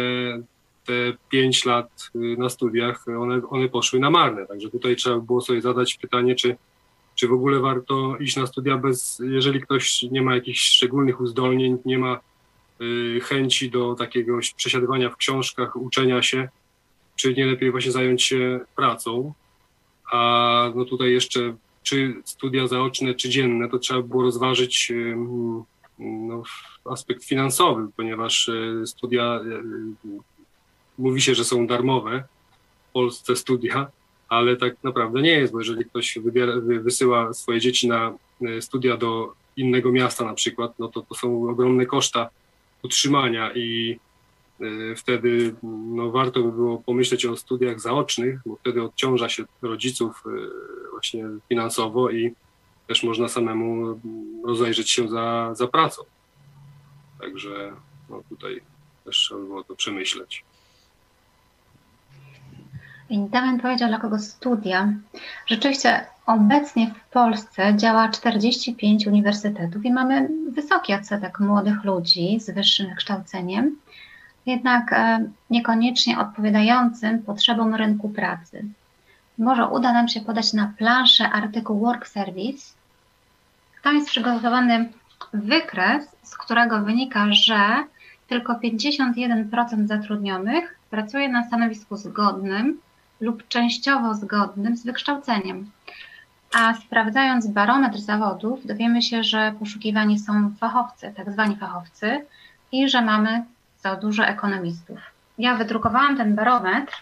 te 0.86 0.94
pięć 1.30 1.66
lat 1.66 2.12
y, 2.16 2.20
na 2.38 2.50
studiach, 2.50 3.06
one, 3.08 3.42
one 3.50 3.70
poszły 3.70 4.00
na 4.00 4.10
marne. 4.10 4.48
Także 4.48 4.70
tutaj 4.70 4.96
trzeba 4.96 5.20
było 5.20 5.42
sobie 5.42 5.62
zadać 5.62 5.98
pytanie, 6.02 6.36
czy, 6.36 6.56
czy 7.16 7.28
w 7.28 7.34
ogóle 7.34 7.60
warto 7.60 8.18
iść 8.18 8.36
na 8.36 8.48
studia 8.48 8.78
bez, 8.78 9.22
jeżeli 9.26 9.62
ktoś 9.62 10.04
nie 10.04 10.22
ma 10.22 10.36
jakichś 10.36 10.62
szczególnych 10.62 11.22
uzdolnień, 11.22 11.78
nie 11.86 11.98
ma 11.98 12.20
y, 12.82 13.20
chęci 13.24 13.70
do 13.70 13.96
takiego 13.96 14.40
przesiadywania 14.56 15.10
w 15.10 15.18
książkach, 15.18 15.76
uczenia 15.76 16.22
się, 16.22 16.50
czy 17.16 17.34
nie 17.34 17.46
lepiej 17.46 17.72
właśnie 17.72 17.92
zająć 17.92 18.24
się 18.24 18.60
pracą. 18.76 19.34
A 20.12 20.72
no 20.76 20.86
tutaj 20.86 21.12
jeszcze, 21.12 21.56
czy 21.84 22.16
studia 22.26 22.68
zaoczne, 22.68 23.14
czy 23.14 23.30
dzienne, 23.30 23.70
to 23.70 23.80
trzeba 23.80 24.02
było 24.02 24.24
rozważyć 24.24 24.92
y, 24.92 25.16
no, 26.04 26.44
aspekt 26.86 27.24
finansowy, 27.24 27.88
ponieważ 27.98 28.50
e, 28.50 28.88
studia, 28.88 29.24
e, 29.24 29.64
mówi 30.98 31.22
się, 31.22 31.36
że 31.36 31.46
są 31.46 31.68
darmowe 31.68 32.24
w 32.90 32.94
Polsce 32.94 33.36
studia, 33.36 33.88
ale 34.30 34.58
tak 34.58 34.84
naprawdę 34.84 35.22
nie 35.22 35.32
jest, 35.32 35.54
bo 35.54 35.60
jeżeli 35.60 35.86
ktoś 35.86 36.20
wybiera, 36.20 36.54
wysyła 36.62 37.34
swoje 37.34 37.60
dzieci 37.60 37.88
na 37.88 38.14
e, 38.42 38.62
studia 38.62 38.98
do 38.98 39.34
innego 39.58 39.92
miasta 39.92 40.26
na 40.26 40.34
przykład, 40.34 40.80
no 40.80 40.88
to 40.88 41.02
to 41.02 41.16
są 41.16 41.50
ogromne 41.50 41.86
koszta 41.86 42.30
utrzymania 42.84 43.54
i 43.54 44.00
wtedy 44.96 45.56
no, 45.64 46.12
warto 46.12 46.44
by 46.44 46.52
było 46.52 46.78
pomyśleć 46.78 47.26
o 47.26 47.36
studiach 47.36 47.80
zaocznych, 47.80 48.40
bo 48.46 48.56
wtedy 48.56 48.84
odciąża 48.84 49.30
się 49.30 49.44
rodziców 49.62 50.24
właśnie 50.92 51.26
finansowo 51.50 52.10
i 52.10 52.34
też 52.88 53.04
można 53.04 53.28
samemu 53.28 54.00
rozejrzeć 54.46 54.92
się 54.92 55.08
za, 55.08 55.56
za 55.56 55.68
pracą. 55.68 56.02
Także 57.22 57.72
no, 58.10 58.24
tutaj 58.30 58.62
też 59.06 59.18
trzeba 59.18 59.42
było 59.42 59.64
to 59.64 59.76
przemyśleć. 59.76 60.44
Damian 63.10 63.60
powiedział, 63.60 63.90
dla 63.90 64.00
kogo 64.00 64.20
studia. 64.20 64.94
Rzeczywiście 65.48 66.06
obecnie 66.26 66.94
w 66.94 67.14
Polsce 67.14 67.74
działa 67.78 68.10
45 68.10 69.08
uniwersytetów 69.08 69.86
i 69.86 69.92
mamy 69.92 70.30
wysoki 70.52 70.94
odsetek 70.94 71.40
młodych 71.40 71.84
ludzi 71.84 72.40
z 72.40 72.50
wyższym 72.50 72.90
wykształceniem, 72.90 73.78
jednak 74.46 74.94
e, 74.94 75.30
niekoniecznie 75.50 76.20
odpowiadającym 76.20 77.20
potrzebom 77.20 77.76
rynku 77.76 78.10
pracy. 78.10 78.66
Może 79.38 79.68
uda 79.68 79.94
nam 79.94 80.08
się 80.08 80.22
podać 80.22 80.54
na 80.54 80.74
planszę 80.78 81.30
artykuł 81.30 81.80
Work 81.80 82.08
Service. 82.08 82.74
Tam 83.84 83.96
jest 83.96 84.08
przygotowany 84.08 84.90
wykres, 85.34 86.16
z 86.24 86.38
którego 86.38 86.82
wynika, 86.82 87.26
że 87.32 87.84
tylko 88.28 88.54
51% 88.54 89.88
zatrudnionych 89.88 90.80
pracuje 90.90 91.30
na 91.30 91.48
stanowisku 91.48 91.98
zgodnym 91.98 92.80
lub 93.22 93.48
częściowo 93.48 94.14
zgodnym 94.14 94.78
z 94.78 94.86
wykształceniem. 94.86 95.72
A 96.56 96.74
sprawdzając 96.74 97.48
barometr 97.48 98.00
zawodów, 98.00 98.66
dowiemy 98.66 99.02
się, 99.02 99.24
że 99.24 99.54
poszukiwani 99.60 100.20
są 100.20 100.52
fachowcy, 100.60 101.14
tak 101.18 101.32
zwani 101.32 101.56
fachowcy, 101.56 102.26
i 102.72 102.90
że 102.90 103.02
mamy 103.02 103.44
za 103.80 103.96
dużo 103.96 104.26
ekonomistów. 104.26 105.00
Ja 105.38 105.56
wydrukowałam 105.56 106.18
ten 106.18 106.36
barometr 106.36 106.94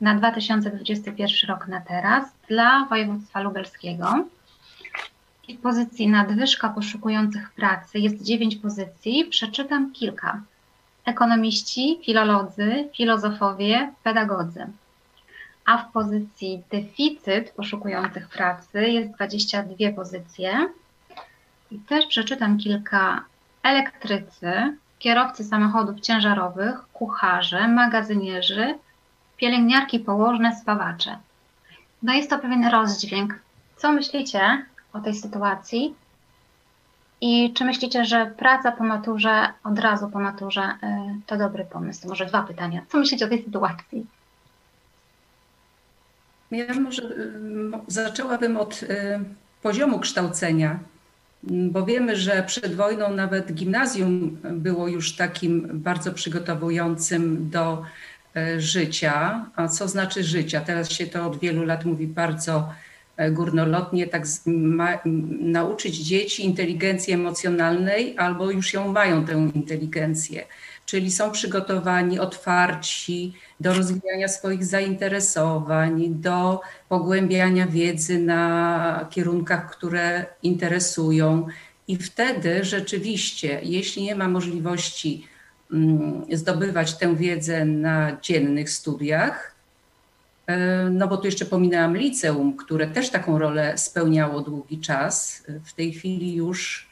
na 0.00 0.14
2021 0.14 1.48
rok 1.48 1.68
na 1.68 1.80
teraz 1.80 2.24
dla 2.48 2.86
województwa 2.90 3.40
lubelskiego. 3.40 4.24
I 5.48 5.54
pozycji 5.54 6.08
nadwyżka 6.08 6.68
poszukujących 6.68 7.50
pracy 7.50 7.98
jest 7.98 8.22
dziewięć 8.22 8.56
pozycji. 8.56 9.24
Przeczytam 9.24 9.92
kilka. 9.92 10.40
Ekonomiści, 11.04 11.98
filolodzy, 12.04 12.88
filozofowie, 12.96 13.92
pedagodzy. 14.02 14.66
A 15.64 15.78
w 15.78 15.92
pozycji 15.92 16.62
deficyt 16.70 17.52
poszukujących 17.56 18.28
pracy 18.28 18.88
jest 18.88 19.10
22 19.10 19.92
pozycje. 19.96 20.68
I 21.70 21.78
też 21.78 22.06
przeczytam 22.06 22.58
kilka 22.58 23.24
elektrycy, 23.62 24.76
kierowcy 24.98 25.44
samochodów 25.44 26.00
ciężarowych, 26.00 26.76
kucharze, 26.92 27.68
magazynierzy, 27.68 28.74
pielęgniarki 29.44 30.00
położne, 30.00 30.56
spawacze. 30.56 31.18
No 32.02 32.14
jest 32.14 32.30
to 32.30 32.38
pewien 32.38 32.66
rozdźwięk. 32.66 33.34
Co 33.76 33.92
myślicie 33.92 34.64
o 34.92 35.00
tej 35.00 35.14
sytuacji? 35.14 35.94
I 37.20 37.52
czy 37.52 37.64
myślicie, 37.64 38.04
że 38.04 38.26
praca 38.26 38.72
po 38.72 38.84
maturze, 38.84 39.48
od 39.64 39.78
razu 39.78 40.08
po 40.08 40.18
maturze, 40.18 40.62
y, 40.62 40.86
to 41.26 41.36
dobry 41.36 41.64
pomysł? 41.64 42.08
Może 42.08 42.26
dwa 42.26 42.42
pytania. 42.42 42.82
Co 42.88 42.98
myślicie 42.98 43.26
o 43.26 43.28
tej 43.28 43.44
sytuacji? 43.44 44.06
Ja 46.50 46.74
może 46.80 47.02
y, 47.02 47.30
zaczęłabym 47.86 48.56
od 48.56 48.82
y, 48.82 48.86
poziomu 49.62 49.98
kształcenia, 50.00 50.78
bo 51.42 51.84
wiemy, 51.84 52.16
że 52.16 52.42
przed 52.42 52.74
wojną 52.74 53.14
nawet 53.14 53.52
gimnazjum 53.52 54.38
było 54.50 54.88
już 54.88 55.16
takim 55.16 55.68
bardzo 55.72 56.12
przygotowującym 56.12 57.50
do 57.50 57.82
życia. 58.58 59.46
A 59.56 59.68
co 59.68 59.88
znaczy 59.88 60.24
życia? 60.24 60.60
Teraz 60.60 60.90
się 60.90 61.06
to 61.06 61.26
od 61.26 61.38
wielu 61.40 61.64
lat 61.64 61.84
mówi 61.84 62.06
bardzo 62.06 62.68
E, 63.16 63.30
górnolotnie 63.30 64.06
tak 64.06 64.24
ma, 64.46 64.98
nauczyć 65.40 65.96
dzieci 65.96 66.44
inteligencji 66.44 67.12
emocjonalnej, 67.12 68.18
albo 68.18 68.50
już 68.50 68.72
ją 68.72 68.92
mają 68.92 69.24
tę 69.24 69.50
inteligencję. 69.54 70.46
Czyli 70.86 71.10
są 71.10 71.30
przygotowani, 71.30 72.18
otwarci 72.18 73.34
do 73.60 73.74
rozwijania 73.74 74.28
swoich 74.28 74.64
zainteresowań, 74.64 76.06
do 76.08 76.60
pogłębiania 76.88 77.66
wiedzy 77.66 78.18
na 78.18 79.08
kierunkach, 79.10 79.70
które 79.70 80.26
interesują. 80.42 81.46
I 81.88 81.96
wtedy 81.96 82.64
rzeczywiście, 82.64 83.60
jeśli 83.62 84.02
nie 84.02 84.14
ma 84.14 84.28
możliwości 84.28 85.26
zdobywać 86.32 86.98
tę 86.98 87.16
wiedzę 87.16 87.64
na 87.64 88.16
dziennych 88.22 88.70
studiach, 88.70 89.54
no 90.90 91.08
bo 91.08 91.16
tu 91.16 91.26
jeszcze 91.26 91.44
pominęłam 91.44 91.96
liceum, 91.96 92.56
które 92.56 92.86
też 92.86 93.10
taką 93.10 93.38
rolę 93.38 93.78
spełniało 93.78 94.40
długi 94.40 94.80
czas. 94.80 95.42
W 95.64 95.72
tej 95.72 95.92
chwili 95.92 96.34
już 96.34 96.88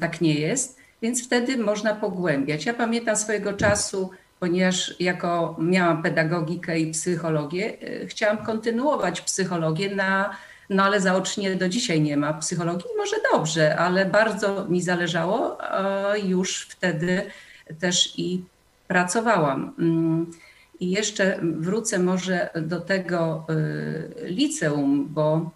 tak 0.00 0.20
nie 0.20 0.34
jest, 0.34 0.78
więc 1.02 1.24
wtedy 1.24 1.56
można 1.56 1.94
pogłębiać. 1.94 2.66
Ja 2.66 2.74
pamiętam 2.74 3.16
swojego 3.16 3.52
czasu, 3.52 4.10
ponieważ 4.40 5.00
jako 5.00 5.56
miałam 5.58 6.02
pedagogikę 6.02 6.80
i 6.80 6.92
psychologię, 6.92 7.76
e, 7.80 8.06
chciałam 8.06 8.38
kontynuować 8.38 9.20
psychologię 9.20 9.94
na 9.94 10.36
no 10.70 10.82
ale 10.82 11.00
zaocznie 11.00 11.56
do 11.56 11.68
dzisiaj 11.68 12.00
nie 12.00 12.16
ma 12.16 12.34
psychologii. 12.34 12.90
Może 12.96 13.16
dobrze, 13.32 13.76
ale 13.76 14.06
bardzo 14.06 14.64
mi 14.68 14.82
zależało. 14.82 15.58
Już 16.24 16.66
wtedy 16.70 17.22
też 17.80 18.18
i 18.18 18.42
pracowałam. 18.88 19.74
Mm, 19.78 20.30
I 20.80 20.90
jeszcze 20.90 21.40
wrócę 21.42 21.98
może 21.98 22.50
do 22.62 22.80
tego 22.80 23.46
y, 23.50 24.30
liceum, 24.30 25.08
bo 25.10 25.50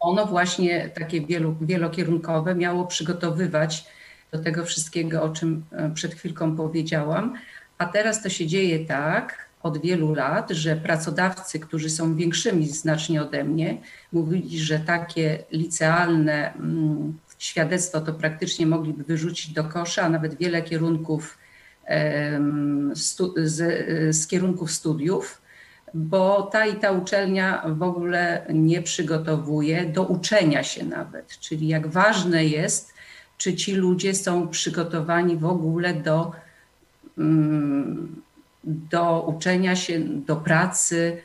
ono 0.00 0.26
właśnie 0.26 0.88
takie 0.88 1.20
wielu, 1.20 1.56
wielokierunkowe 1.60 2.54
miało 2.54 2.86
przygotowywać 2.86 3.84
do 4.32 4.38
tego 4.38 4.64
wszystkiego, 4.64 5.22
o 5.22 5.28
czym 5.28 5.64
e, 5.72 5.90
przed 5.94 6.14
chwilką 6.14 6.56
powiedziałam. 6.56 7.34
A 7.78 7.86
teraz 7.86 8.22
to 8.22 8.28
się 8.28 8.46
dzieje 8.46 8.86
tak, 8.86 9.49
od 9.62 9.80
wielu 9.82 10.14
lat, 10.14 10.50
że 10.50 10.76
pracodawcy, 10.76 11.60
którzy 11.60 11.90
są 11.90 12.16
większymi 12.16 12.68
znacznie 12.68 13.22
ode 13.22 13.44
mnie, 13.44 13.78
mówili, 14.12 14.58
że 14.58 14.78
takie 14.78 15.44
licealne 15.52 16.54
mm, 16.54 17.18
świadectwo 17.38 18.00
to 18.00 18.12
praktycznie 18.12 18.66
mogliby 18.66 19.04
wyrzucić 19.04 19.52
do 19.52 19.64
kosza, 19.64 20.02
a 20.02 20.08
nawet 20.08 20.38
wiele 20.38 20.62
kierunków 20.62 21.38
z, 22.92 23.16
z 24.10 24.26
kierunków 24.26 24.70
studiów, 24.70 25.42
bo 25.94 26.42
ta 26.42 26.66
i 26.66 26.76
ta 26.76 26.92
uczelnia 26.92 27.62
w 27.66 27.82
ogóle 27.82 28.46
nie 28.52 28.82
przygotowuje 28.82 29.86
do 29.86 30.02
uczenia 30.02 30.62
się 30.62 30.84
nawet. 30.84 31.38
Czyli 31.38 31.68
jak 31.68 31.86
ważne 31.86 32.44
jest, 32.44 32.94
czy 33.38 33.54
ci 33.54 33.74
ludzie 33.74 34.14
są 34.14 34.48
przygotowani 34.48 35.36
w 35.36 35.44
ogóle 35.44 35.94
do 35.94 36.32
mm, 37.18 38.22
do 38.64 39.22
uczenia 39.22 39.76
się, 39.76 40.00
do 40.00 40.36
pracy, 40.36 41.22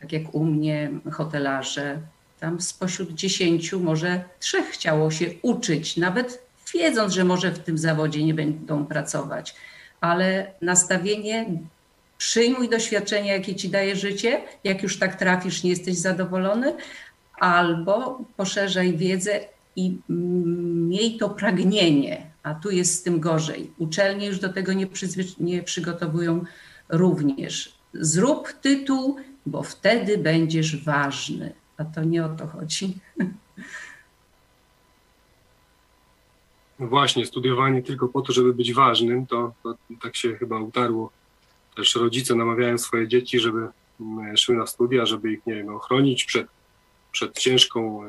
tak 0.00 0.12
jak 0.12 0.34
u 0.34 0.44
mnie 0.44 0.90
hotelarze. 1.12 1.98
Tam 2.40 2.60
spośród 2.60 3.14
dziesięciu 3.14 3.80
może 3.80 4.24
trzech 4.40 4.66
chciało 4.66 5.10
się 5.10 5.26
uczyć, 5.42 5.96
nawet 5.96 6.42
wiedząc, 6.74 7.12
że 7.12 7.24
może 7.24 7.52
w 7.52 7.58
tym 7.58 7.78
zawodzie 7.78 8.24
nie 8.24 8.34
będą 8.34 8.86
pracować. 8.86 9.54
Ale 10.00 10.52
nastawienie 10.62 11.46
przyjmuj 12.18 12.68
doświadczenia, 12.68 13.32
jakie 13.32 13.54
ci 13.54 13.68
daje 13.68 13.96
życie, 13.96 14.40
jak 14.64 14.82
już 14.82 14.98
tak 14.98 15.16
trafisz, 15.16 15.62
nie 15.62 15.70
jesteś 15.70 15.96
zadowolony, 15.96 16.74
albo 17.38 18.24
poszerzaj 18.36 18.96
wiedzę 18.96 19.40
i 19.76 19.96
miej 20.88 21.16
to 21.16 21.30
pragnienie, 21.30 22.26
a 22.42 22.54
tu 22.54 22.70
jest 22.70 22.94
z 22.94 23.02
tym 23.02 23.20
gorzej. 23.20 23.70
Uczelnie 23.78 24.26
już 24.26 24.38
do 24.38 24.48
tego 24.48 24.72
nie, 24.72 24.86
nie 25.40 25.62
przygotowują 25.62 26.44
również 26.88 27.78
zrób 27.94 28.52
tytuł, 28.52 29.16
bo 29.46 29.62
wtedy 29.62 30.18
będziesz 30.18 30.84
ważny. 30.84 31.52
A 31.76 31.84
to 31.84 32.04
nie 32.04 32.24
o 32.24 32.28
to 32.28 32.46
chodzi. 32.46 32.94
No 36.78 36.86
właśnie, 36.86 37.26
studiowanie 37.26 37.82
tylko 37.82 38.08
po 38.08 38.20
to, 38.20 38.32
żeby 38.32 38.54
być 38.54 38.74
ważnym, 38.74 39.26
to, 39.26 39.52
to 39.62 39.74
tak 40.02 40.16
się 40.16 40.36
chyba 40.36 40.60
utarło. 40.60 41.10
Też 41.76 41.94
rodzice 41.94 42.34
namawiają 42.34 42.78
swoje 42.78 43.08
dzieci, 43.08 43.38
żeby 43.38 43.68
mm, 44.00 44.36
szły 44.36 44.56
na 44.56 44.66
studia, 44.66 45.06
żeby 45.06 45.32
ich, 45.32 45.46
nie 45.46 45.54
wiem, 45.54 45.74
ochronić 45.74 46.24
przed, 46.24 46.46
przed 47.12 47.38
ciężką 47.38 48.04
y, 48.04 48.08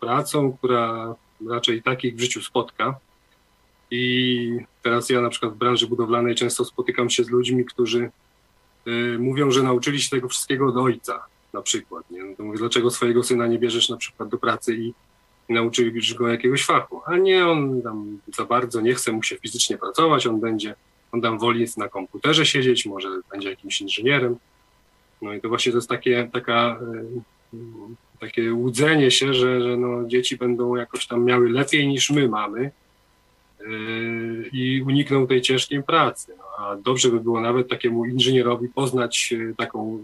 pracą, 0.00 0.52
która 0.52 1.14
raczej 1.48 1.82
takich 1.82 2.16
w 2.16 2.20
życiu 2.20 2.42
spotka. 2.42 2.98
I 3.94 4.58
teraz 4.82 5.10
ja 5.10 5.20
na 5.20 5.30
przykład 5.30 5.52
w 5.52 5.56
branży 5.56 5.86
budowlanej 5.86 6.34
często 6.34 6.64
spotykam 6.64 7.10
się 7.10 7.24
z 7.24 7.30
ludźmi, 7.30 7.64
którzy 7.64 8.10
y, 8.86 9.18
mówią, 9.18 9.50
że 9.50 9.62
nauczyli 9.62 10.00
się 10.00 10.10
tego 10.10 10.28
wszystkiego 10.28 10.66
od 10.66 10.76
ojca 10.76 11.24
na 11.52 11.62
przykład. 11.62 12.10
Nie? 12.10 12.24
No 12.24 12.36
to 12.36 12.42
mówię, 12.42 12.58
dlaczego 12.58 12.90
swojego 12.90 13.22
syna 13.22 13.46
nie 13.46 13.58
bierzesz 13.58 13.88
na 13.88 13.96
przykład 13.96 14.28
do 14.28 14.38
pracy 14.38 14.76
i, 14.76 14.94
nauczysz 15.48 16.14
go 16.14 16.28
jakiegoś 16.28 16.64
fachu? 16.64 17.00
A 17.06 17.16
nie, 17.16 17.46
on 17.46 17.82
tam 17.82 18.18
za 18.36 18.44
bardzo 18.44 18.80
nie 18.80 18.94
chce 18.94 19.12
mu 19.12 19.22
się 19.22 19.36
fizycznie 19.36 19.78
pracować, 19.78 20.26
on 20.26 20.40
będzie, 20.40 20.74
on 21.12 21.20
tam 21.20 21.38
woli 21.38 21.66
na 21.76 21.88
komputerze 21.88 22.46
siedzieć, 22.46 22.86
może 22.86 23.08
będzie 23.32 23.50
jakimś 23.50 23.80
inżynierem. 23.80 24.36
No 25.22 25.34
i 25.34 25.40
to 25.40 25.48
właśnie 25.48 25.72
to 25.72 25.78
jest 25.78 25.88
takie, 25.88 26.30
taka, 26.32 26.80
y, 27.54 27.58
takie 28.20 28.54
łudzenie 28.54 29.10
się, 29.10 29.34
że, 29.34 29.62
że 29.62 29.76
no, 29.76 30.08
dzieci 30.08 30.36
będą 30.36 30.76
jakoś 30.76 31.06
tam 31.06 31.24
miały 31.24 31.50
lepiej 31.50 31.88
niż 31.88 32.10
my 32.10 32.28
mamy, 32.28 32.70
i 34.52 34.82
uniknął 34.86 35.26
tej 35.26 35.42
ciężkiej 35.42 35.82
pracy. 35.82 36.34
No, 36.38 36.44
a 36.58 36.76
dobrze 36.76 37.08
by 37.08 37.20
było 37.20 37.40
nawet 37.40 37.68
takiemu 37.68 38.04
inżynierowi 38.04 38.68
poznać 38.68 39.32
yy, 39.32 39.54
taką 39.58 40.02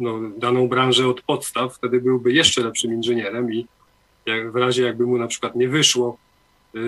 no, 0.00 0.20
daną 0.36 0.68
branżę 0.68 1.08
od 1.08 1.22
podstaw, 1.22 1.74
wtedy 1.74 2.00
byłby 2.00 2.32
jeszcze 2.32 2.62
lepszym 2.62 2.94
inżynierem 2.94 3.52
i 3.54 3.66
jak, 4.26 4.52
w 4.52 4.56
razie 4.56 4.82
jakby 4.82 5.06
mu 5.06 5.18
na 5.18 5.26
przykład 5.26 5.56
nie 5.56 5.68
wyszło 5.68 6.18
yy, 6.74 6.80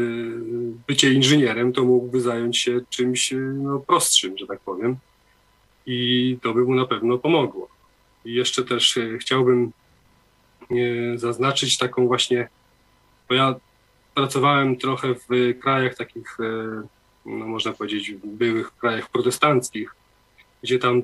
bycie 0.87 1.13
inżynierem, 1.13 1.73
to 1.73 1.85
mógłby 1.85 2.21
zająć 2.21 2.59
się 2.59 2.81
czymś 2.91 3.35
no, 3.55 3.79
prostszym, 3.81 4.39
że 4.39 4.47
tak 4.47 4.61
powiem. 4.61 4.97
I 5.87 6.39
to 6.43 6.55
by 6.55 6.65
mu 6.65 6.75
na 6.75 6.87
pewno 6.87 7.19
pomogło. 7.19 7.69
I 8.25 8.35
jeszcze 8.35 8.65
też 8.65 8.99
chciałbym 9.21 9.73
zaznaczyć 11.17 11.79
taką 11.79 12.07
właśnie, 12.07 12.49
bo 13.29 13.35
ja 13.35 13.55
pracowałem 14.15 14.77
trochę 14.77 15.15
w 15.15 15.59
krajach 15.61 15.95
takich, 15.95 16.37
e, 16.41 16.83
no 17.27 17.47
można 17.47 17.73
powiedzieć, 17.73 18.15
byłych 18.25 18.77
krajach 18.77 19.11
protestanckich, 19.11 19.95
gdzie 20.63 20.79
tam 20.79 21.03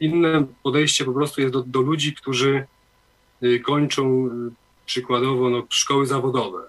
inne 0.00 0.46
podejście 0.62 1.04
po 1.04 1.12
prostu 1.12 1.40
jest 1.40 1.52
do, 1.52 1.62
do 1.62 1.80
ludzi, 1.80 2.14
którzy 2.14 2.66
e, 3.42 3.58
kończą 3.58 4.26
e, 4.26 4.30
przykładowo 4.86 5.50
no, 5.50 5.62
szkoły 5.68 6.06
zawodowe. 6.06 6.62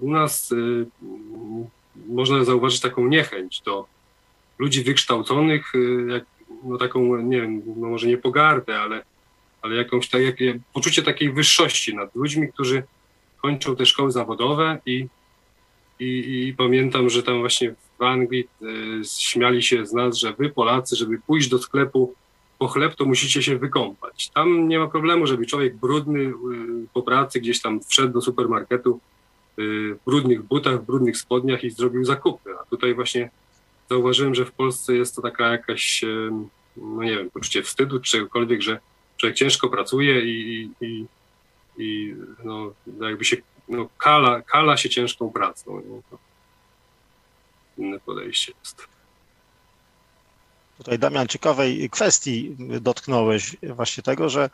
U 0.00 0.10
nas 0.10 0.54
można 2.08 2.44
zauważyć 2.44 2.80
taką 2.80 3.06
niechęć 3.06 3.60
do 3.60 3.86
ludzi 4.58 4.84
wykształconych, 4.84 5.72
jak, 6.08 6.24
no 6.64 6.78
taką, 6.78 7.16
nie 7.16 7.40
wiem, 7.40 7.62
no 7.76 7.88
może 7.88 8.06
nie 8.06 8.18
pogardę, 8.18 8.80
ale, 8.80 9.02
ale 9.62 9.76
jakąś 9.76 10.08
tak, 10.08 10.22
jak, 10.22 10.36
poczucie 10.72 11.02
takiej 11.02 11.32
wyższości 11.32 11.94
nad 11.94 12.14
ludźmi, 12.14 12.48
którzy 12.48 12.82
kończył 13.42 13.76
te 13.76 13.86
szkoły 13.86 14.12
zawodowe 14.12 14.78
i, 14.86 15.06
i, 16.00 16.46
i 16.48 16.54
pamiętam, 16.54 17.10
że 17.10 17.22
tam 17.22 17.40
właśnie 17.40 17.74
w 17.98 18.02
Anglii 18.02 18.48
y, 18.62 18.66
śmiali 19.18 19.62
się 19.62 19.86
z 19.86 19.92
nas, 19.92 20.16
że 20.16 20.32
wy 20.32 20.50
Polacy, 20.50 20.96
żeby 20.96 21.18
pójść 21.26 21.48
do 21.48 21.58
sklepu 21.58 22.14
po 22.58 22.68
chleb, 22.68 22.94
to 22.94 23.04
musicie 23.04 23.42
się 23.42 23.58
wykąpać. 23.58 24.30
Tam 24.34 24.68
nie 24.68 24.78
ma 24.78 24.88
problemu, 24.88 25.26
żeby 25.26 25.46
człowiek 25.46 25.76
brudny 25.76 26.20
y, 26.20 26.34
po 26.92 27.02
pracy 27.02 27.40
gdzieś 27.40 27.60
tam 27.62 27.80
wszedł 27.88 28.12
do 28.12 28.20
supermarketu 28.20 29.00
y, 29.58 29.94
w 29.94 29.98
brudnych 30.06 30.42
butach, 30.42 30.82
w 30.82 30.86
brudnych 30.86 31.16
spodniach 31.16 31.64
i 31.64 31.70
zrobił 31.70 32.04
zakupy. 32.04 32.50
A 32.62 32.64
tutaj 32.64 32.94
właśnie 32.94 33.30
zauważyłem, 33.90 34.34
że 34.34 34.44
w 34.44 34.52
Polsce 34.52 34.94
jest 34.94 35.16
to 35.16 35.22
taka 35.22 35.48
jakaś, 35.52 36.04
no 36.76 37.02
nie 37.02 37.16
wiem, 37.16 37.30
poczucie 37.30 37.62
wstydu 37.62 38.00
czy 38.00 38.10
czegokolwiek, 38.10 38.62
że 38.62 38.80
człowiek 39.16 39.36
ciężko 39.36 39.68
pracuje 39.68 40.20
i, 40.20 40.70
i, 40.80 41.06
i 41.78 42.16
no, 42.44 42.72
jakby 43.00 43.24
się 43.24 43.36
no, 43.68 43.88
kala, 43.98 44.42
kala 44.42 44.76
się 44.76 44.88
ciężką 44.88 45.30
pracą. 45.30 45.82
Inne 47.78 48.00
podejście 48.00 48.52
jest. 48.60 48.88
Tutaj 50.78 50.98
Damian, 50.98 51.28
ciekawej 51.28 51.90
kwestii 51.90 52.56
dotknąłeś 52.80 53.56
właśnie 53.62 54.02
tego, 54.02 54.28
że 54.28 54.50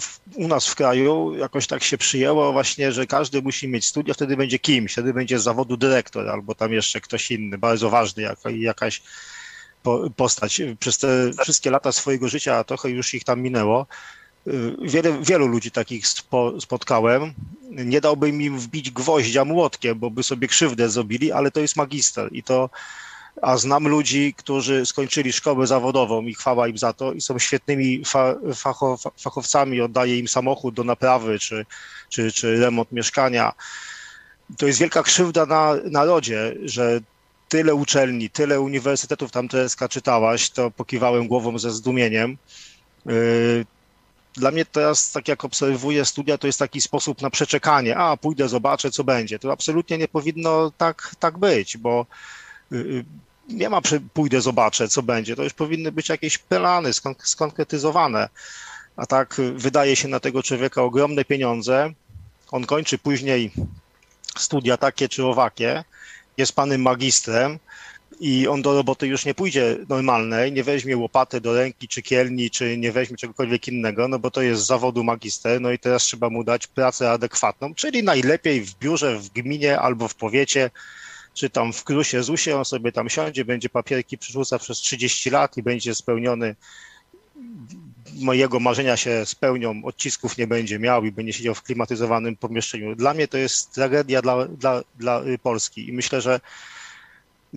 w, 0.00 0.20
u 0.34 0.48
nas 0.48 0.66
w 0.66 0.74
kraju 0.74 1.34
jakoś 1.36 1.66
tak 1.66 1.82
się 1.82 1.98
przyjęło 1.98 2.52
właśnie, 2.52 2.92
że 2.92 3.06
każdy 3.06 3.42
musi 3.42 3.68
mieć 3.68 3.86
studia, 3.86 4.14
wtedy 4.14 4.36
będzie 4.36 4.58
kimś, 4.58 4.92
wtedy 4.92 5.14
będzie 5.14 5.38
z 5.38 5.42
zawodu 5.42 5.76
dyrektor 5.76 6.28
albo 6.28 6.54
tam 6.54 6.72
jeszcze 6.72 7.00
ktoś 7.00 7.30
inny, 7.30 7.58
bardzo 7.58 7.90
ważny, 7.90 8.22
jak, 8.22 8.38
jakaś 8.50 9.02
postać. 10.16 10.62
Przez 10.80 10.98
te 10.98 11.30
wszystkie 11.42 11.70
lata 11.70 11.92
swojego 11.92 12.28
życia, 12.28 12.56
a 12.56 12.64
trochę 12.64 12.90
już 12.90 13.14
ich 13.14 13.24
tam 13.24 13.40
minęło, 13.40 13.86
Wiele, 14.82 15.22
wielu 15.22 15.46
ludzi 15.46 15.70
takich 15.70 16.06
spo, 16.06 16.60
spotkałem. 16.60 17.34
Nie 17.70 18.00
dałbym 18.00 18.42
im 18.42 18.58
wbić 18.58 18.90
gwoździa 18.90 19.44
młotkiem, 19.44 19.98
bo 19.98 20.10
by 20.10 20.22
sobie 20.22 20.48
krzywdę 20.48 20.90
zrobili, 20.90 21.32
ale 21.32 21.50
to 21.50 21.60
jest 21.60 21.76
magister 21.76 22.28
i 22.32 22.42
to, 22.42 22.70
a 23.42 23.56
znam 23.56 23.88
ludzi, 23.88 24.34
którzy 24.36 24.86
skończyli 24.86 25.32
szkołę 25.32 25.66
zawodową 25.66 26.22
i 26.22 26.34
chwała 26.34 26.68
im 26.68 26.78
za 26.78 26.92
to 26.92 27.12
i 27.12 27.20
są 27.20 27.38
świetnymi 27.38 28.04
fa, 28.04 28.34
fachow, 28.54 29.02
fachowcami, 29.20 29.80
oddaje 29.80 30.18
im 30.18 30.28
samochód 30.28 30.74
do 30.74 30.84
naprawy 30.84 31.38
czy, 31.38 31.66
czy, 32.08 32.32
czy 32.32 32.60
remont 32.60 32.92
mieszkania. 32.92 33.52
To 34.58 34.66
jest 34.66 34.78
wielka 34.78 35.02
krzywda 35.02 35.46
na 35.46 35.74
narodzie, 35.84 36.54
że 36.64 37.00
tyle 37.48 37.74
uczelni, 37.74 38.30
tyle 38.30 38.60
uniwersytetów 38.60 39.30
tam 39.30 39.48
TSK 39.48 39.88
czytałaś, 39.90 40.50
to 40.50 40.70
pokiwałem 40.70 41.28
głową 41.28 41.58
ze 41.58 41.70
zdumieniem. 41.70 42.38
Y, 43.10 43.66
dla 44.38 44.50
mnie 44.50 44.64
teraz, 44.64 45.12
tak 45.12 45.28
jak 45.28 45.44
obserwuję 45.44 46.04
studia, 46.04 46.38
to 46.38 46.46
jest 46.46 46.58
taki 46.58 46.80
sposób 46.80 47.22
na 47.22 47.30
przeczekanie. 47.30 47.96
A, 47.96 48.16
pójdę, 48.16 48.48
zobaczę, 48.48 48.90
co 48.90 49.04
będzie. 49.04 49.38
To 49.38 49.52
absolutnie 49.52 49.98
nie 49.98 50.08
powinno 50.08 50.72
tak, 50.78 51.14
tak 51.18 51.38
być, 51.38 51.76
bo 51.76 52.06
y, 52.72 52.76
y, 52.76 53.04
nie 53.48 53.68
ma 53.68 53.80
pójdę, 54.14 54.40
zobaczę, 54.40 54.88
co 54.88 55.02
będzie. 55.02 55.36
To 55.36 55.44
już 55.44 55.52
powinny 55.52 55.92
być 55.92 56.08
jakieś 56.08 56.38
plany 56.38 56.90
skonkretyzowane. 57.18 58.28
A 58.96 59.06
tak 59.06 59.36
wydaje 59.54 59.96
się 59.96 60.08
na 60.08 60.20
tego 60.20 60.42
człowieka 60.42 60.82
ogromne 60.82 61.24
pieniądze. 61.24 61.92
On 62.50 62.66
kończy 62.66 62.98
później 62.98 63.52
studia 64.38 64.76
takie 64.76 65.08
czy 65.08 65.26
owakie, 65.26 65.84
jest 66.36 66.52
panem 66.52 66.82
magistrem, 66.82 67.58
i 68.20 68.48
on 68.48 68.62
do 68.62 68.74
roboty 68.74 69.06
już 69.06 69.24
nie 69.24 69.34
pójdzie 69.34 69.76
normalnej, 69.88 70.52
nie 70.52 70.64
weźmie 70.64 70.96
łopaty 70.96 71.40
do 71.40 71.54
ręki, 71.54 71.88
czy 71.88 72.02
kielni, 72.02 72.50
czy 72.50 72.78
nie 72.78 72.92
weźmie 72.92 73.16
czegokolwiek 73.16 73.68
innego, 73.68 74.08
no 74.08 74.18
bo 74.18 74.30
to 74.30 74.42
jest 74.42 74.66
zawodu 74.66 75.04
magister, 75.04 75.60
no 75.60 75.70
i 75.70 75.78
teraz 75.78 76.02
trzeba 76.02 76.30
mu 76.30 76.44
dać 76.44 76.66
pracę 76.66 77.10
adekwatną, 77.10 77.74
czyli 77.74 78.02
najlepiej 78.02 78.60
w 78.60 78.78
biurze, 78.78 79.18
w 79.18 79.28
gminie 79.28 79.80
albo 79.80 80.08
w 80.08 80.14
powiecie, 80.14 80.70
czy 81.34 81.50
tam 81.50 81.72
w 81.72 81.84
Krusie, 81.84 82.22
Zusie, 82.22 82.56
on 82.56 82.64
sobie 82.64 82.92
tam 82.92 83.08
siądzie, 83.08 83.44
będzie 83.44 83.68
papierki 83.68 84.18
przerzucał 84.18 84.58
przez 84.58 84.78
30 84.78 85.30
lat 85.30 85.56
i 85.56 85.62
będzie 85.62 85.94
spełniony 85.94 86.56
mojego 88.14 88.60
marzenia 88.60 88.96
się 88.96 89.26
spełnią, 89.26 89.84
odcisków 89.84 90.38
nie 90.38 90.46
będzie 90.46 90.78
miał 90.78 91.04
i 91.04 91.12
będzie 91.12 91.32
siedział 91.32 91.54
w 91.54 91.62
klimatyzowanym 91.62 92.36
pomieszczeniu. 92.36 92.94
Dla 92.94 93.14
mnie 93.14 93.28
to 93.28 93.38
jest 93.38 93.74
tragedia 93.74 94.22
dla, 94.22 94.46
dla, 94.46 94.82
dla 94.98 95.22
Polski 95.42 95.88
i 95.88 95.92
myślę, 95.92 96.20
że 96.20 96.40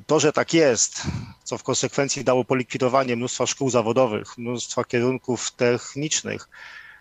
to, 0.08 0.20
że 0.20 0.34
tak 0.34 0.54
jest, 0.54 1.02
co 1.44 1.58
w 1.58 1.64
konsekwencji 1.64 2.24
dało 2.24 2.46
polikwidowanie 2.46 3.16
mnóstwa 3.16 3.46
szkół 3.46 3.70
zawodowych, 3.70 4.38
mnóstwa 4.38 4.84
kierunków 4.84 5.52
technicznych, 5.52 6.50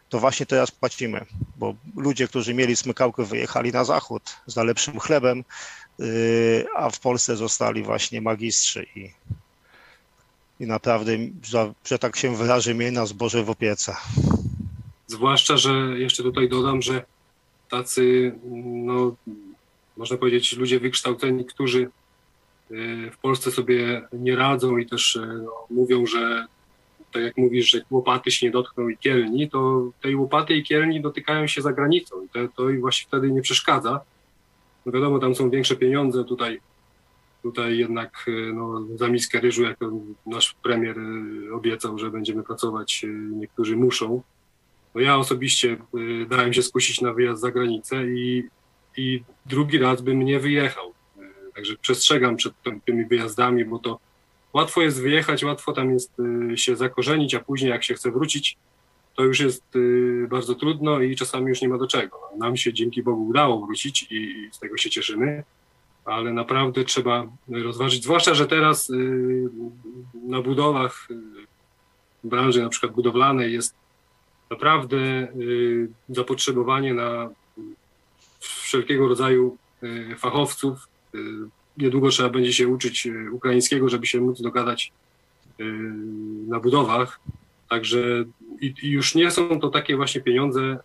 to 0.09 0.21
właśnie 0.21 0.47
teraz 0.47 0.71
płacimy, 0.71 1.27
bo 1.57 1.75
ludzie, 1.97 2.29
którzy 2.29 2.55
mieli 2.55 2.77
smykałkę, 2.77 3.25
wyjechali 3.25 3.73
na 3.73 3.85
zachód 3.85 4.23
za 4.47 4.65
lepszym 4.65 5.01
chlebem, 5.01 5.45
yy, 5.99 6.67
a 6.77 6.91
w 6.91 7.01
Polsce 7.01 7.37
zostali 7.37 7.83
właśnie 7.83 8.21
magistrzy 8.21 8.87
i, 8.97 9.11
i 10.61 10.67
naprawdę, 10.67 11.13
że, 11.85 11.99
tak 11.99 12.17
się 12.17 12.37
wyrażę, 12.37 12.75
mieli 12.75 12.93
nas 12.93 13.13
Boże 13.13 13.45
w 13.45 13.51
opiece. 13.51 13.97
Zwłaszcza, 15.07 15.57
że 15.57 15.71
jeszcze 15.99 16.23
tutaj 16.23 16.49
dodam, 16.49 16.83
że 16.83 17.05
tacy, 17.71 18.35
no, 18.85 19.17
można 19.97 20.17
powiedzieć, 20.17 20.57
ludzie 20.57 20.81
wykształceni, 20.81 21.45
którzy 21.45 21.91
w 23.13 23.19
Polsce 23.23 23.51
sobie 23.51 24.03
nie 24.13 24.37
radzą 24.37 24.77
i 24.77 24.87
też 24.87 25.17
e, 25.17 25.27
no, 25.27 25.53
mówią, 25.71 26.07
że 26.07 26.47
tak 27.13 27.23
jak 27.23 27.37
mówisz, 27.37 27.71
że 27.71 27.81
łopaty 27.91 28.31
się 28.31 28.47
nie 28.47 28.53
dotkną 28.53 28.89
i 28.89 28.97
kielni, 28.97 29.51
to 29.51 29.91
tej 30.03 30.17
łopaty 30.17 30.55
i 30.55 30.63
kielni 30.63 31.01
dotykają 31.01 31.47
się 31.47 31.63
za 31.63 31.73
granicą 31.73 32.17
i 32.25 32.49
to, 32.57 32.71
im 32.71 32.81
właśnie 32.81 33.07
wtedy 33.09 33.33
nie 33.33 33.43
przeszkadza. 33.43 34.01
No 34.87 34.93
wiadomo, 34.93 35.19
tam 35.19 35.35
są 35.35 35.51
większe 35.51 35.77
pieniądze, 35.77 36.25
tutaj, 36.25 36.61
tutaj 37.43 37.79
jednak 37.79 38.27
e, 38.29 38.53
no, 38.53 38.87
za 38.97 39.09
miskę 39.09 39.41
ryżu, 39.41 39.63
jak 39.63 39.79
nasz 40.27 40.55
premier 40.63 40.97
e, 40.99 41.55
obiecał, 41.55 41.99
że 41.99 42.11
będziemy 42.11 42.43
pracować, 42.43 43.07
niektórzy 43.31 43.77
muszą. 43.77 44.23
No 44.95 45.01
ja 45.01 45.17
osobiście 45.17 45.77
dałem 46.29 46.53
się 46.53 46.63
skusić 46.63 47.01
na 47.01 47.13
wyjazd 47.13 47.43
za 47.43 47.51
granicę 47.51 48.07
i, 48.07 48.49
i 48.97 49.23
drugi 49.47 49.79
raz 49.79 50.01
bym 50.01 50.23
nie 50.23 50.41
wyjechał 50.41 50.93
Także 51.55 51.77
przestrzegam 51.77 52.37
przed 52.37 52.55
tymi 52.85 53.05
wyjazdami, 53.05 53.65
bo 53.65 53.79
to 53.79 53.99
łatwo 54.53 54.83
jest 54.83 55.03
wyjechać, 55.03 55.45
łatwo 55.45 55.73
tam 55.73 55.91
jest 55.91 56.13
y, 56.53 56.57
się 56.59 56.77
zakorzenić, 56.77 57.35
a 57.35 57.41
później 57.41 57.71
jak 57.71 57.85
się 57.85 57.95
chce 57.95 58.11
wrócić, 58.11 58.57
to 59.17 59.23
już 59.23 59.41
jest 59.41 59.77
y, 59.77 60.27
bardzo 60.31 60.55
trudno 60.55 61.01
i 61.01 61.17
czasami 61.17 61.49
już 61.49 61.63
nie 61.63 61.69
ma 61.69 61.79
do 61.79 61.87
czego. 61.87 62.21
Nam 62.39 62.57
się 62.57 62.73
dzięki 62.73 63.03
Bogu 63.03 63.27
udało 63.27 63.67
wrócić 63.67 64.07
i 64.11 64.49
z 64.53 64.59
tego 64.59 64.77
się 64.77 64.91
cieszymy, 64.91 65.45
ale 66.05 66.33
naprawdę 66.33 66.85
trzeba 66.85 67.27
rozważyć, 67.49 68.05
zwłaszcza, 68.05 68.35
że 68.35 68.47
teraz 68.47 68.91
y, 68.91 69.49
na 70.27 70.43
budowach 70.43 71.09
branży 72.25 72.63
na 72.63 72.69
przykład 72.69 72.93
budowlanej 72.93 73.53
jest 73.53 73.75
naprawdę 74.51 75.29
zapotrzebowanie 76.09 76.95
na 76.95 77.31
wszelkiego 78.41 79.09
rodzaju 79.09 79.57
fachowców, 80.19 80.89
niedługo 81.77 82.09
trzeba 82.09 82.29
będzie 82.29 82.53
się 82.53 82.69
uczyć 82.69 83.07
y, 83.07 83.33
ukraińskiego, 83.33 83.89
żeby 83.89 84.07
się 84.07 84.21
móc 84.21 84.43
dogadać 84.43 84.93
y, 85.61 85.65
na 86.49 86.61
budowach. 86.61 87.21
Także 87.69 88.25
i, 88.61 88.75
już 88.83 89.15
nie 89.15 89.31
są 89.31 89.61
to 89.61 89.69
takie 89.69 89.97
właśnie 89.97 90.21
pieniądze 90.21 90.79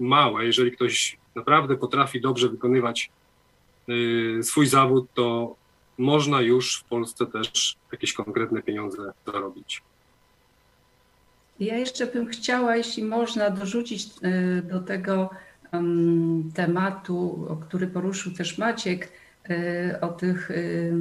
małe. 0.00 0.44
Jeżeli 0.44 0.72
ktoś 0.72 1.16
naprawdę 1.34 1.76
potrafi 1.76 2.20
dobrze 2.20 2.48
wykonywać 2.48 3.10
swój 4.42 4.66
zawód, 4.66 5.06
to 5.14 5.56
można 5.98 6.40
już 6.40 6.78
w 6.78 6.84
Polsce 6.84 7.26
też 7.26 7.76
jakieś 7.92 8.12
konkretne 8.12 8.62
pieniądze 8.62 9.12
zarobić. 9.26 9.82
Ja 11.60 11.78
jeszcze 11.78 12.06
bym 12.06 12.26
chciała, 12.26 12.76
jeśli 12.76 13.04
można, 13.04 13.50
dorzucić 13.50 14.08
do 14.62 14.80
tego 14.80 15.30
tematu, 16.54 17.46
o 17.48 17.56
który 17.56 17.86
poruszył 17.86 18.32
też 18.32 18.58
Maciek, 18.58 19.08
Y, 19.08 19.23
o 20.00 20.08
tych 20.08 20.50
y, 20.50 20.92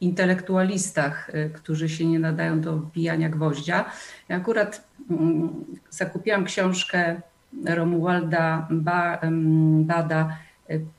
intelektualistach, 0.00 1.30
y, 1.34 1.50
którzy 1.54 1.88
się 1.88 2.06
nie 2.06 2.18
nadają 2.18 2.60
do 2.60 2.76
wbijania 2.76 3.28
gwoździa. 3.28 3.84
Ja 4.28 4.36
akurat 4.36 4.84
mm, 5.10 5.64
zakupiłam 5.90 6.44
książkę 6.44 7.20
Romualda 7.64 8.68
Bada 8.70 10.36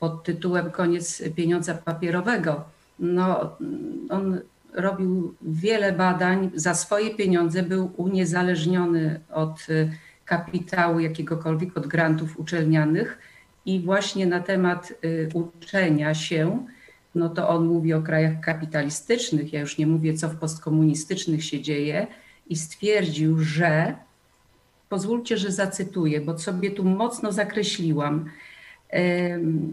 pod 0.00 0.24
tytułem 0.24 0.70
Koniec 0.70 1.22
pieniądza 1.36 1.74
papierowego. 1.74 2.64
No, 2.98 3.56
on 4.10 4.40
robił 4.74 5.34
wiele 5.42 5.92
badań 5.92 6.50
za 6.54 6.74
swoje 6.74 7.14
pieniądze, 7.14 7.62
był 7.62 7.90
uniezależniony 7.96 9.20
od 9.30 9.66
kapitału 10.24 11.00
jakiegokolwiek, 11.00 11.76
od 11.76 11.86
grantów 11.86 12.40
uczelnianych 12.40 13.18
i 13.66 13.80
właśnie 13.80 14.26
na 14.26 14.40
temat 14.40 14.92
uczenia 15.34 16.14
się 16.14 16.66
no 17.14 17.28
to 17.28 17.48
on 17.48 17.66
mówi 17.66 17.94
o 17.94 18.02
krajach 18.02 18.40
kapitalistycznych, 18.40 19.52
ja 19.52 19.60
już 19.60 19.78
nie 19.78 19.86
mówię, 19.86 20.14
co 20.14 20.28
w 20.28 20.36
postkomunistycznych 20.36 21.44
się 21.44 21.60
dzieje, 21.60 22.06
i 22.46 22.56
stwierdził, 22.56 23.38
że, 23.38 23.94
pozwólcie, 24.88 25.36
że 25.36 25.50
zacytuję, 25.50 26.20
bo 26.20 26.38
sobie 26.38 26.70
tu 26.70 26.84
mocno 26.84 27.32
zakreśliłam, 27.32 28.30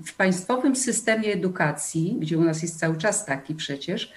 w 0.05 0.15
państwowym 0.17 0.75
systemie 0.75 1.33
edukacji, 1.33 2.17
gdzie 2.19 2.37
u 2.37 2.43
nas 2.43 2.61
jest 2.61 2.79
cały 2.79 2.97
czas 2.97 3.25
taki 3.25 3.55
przecież, 3.55 4.13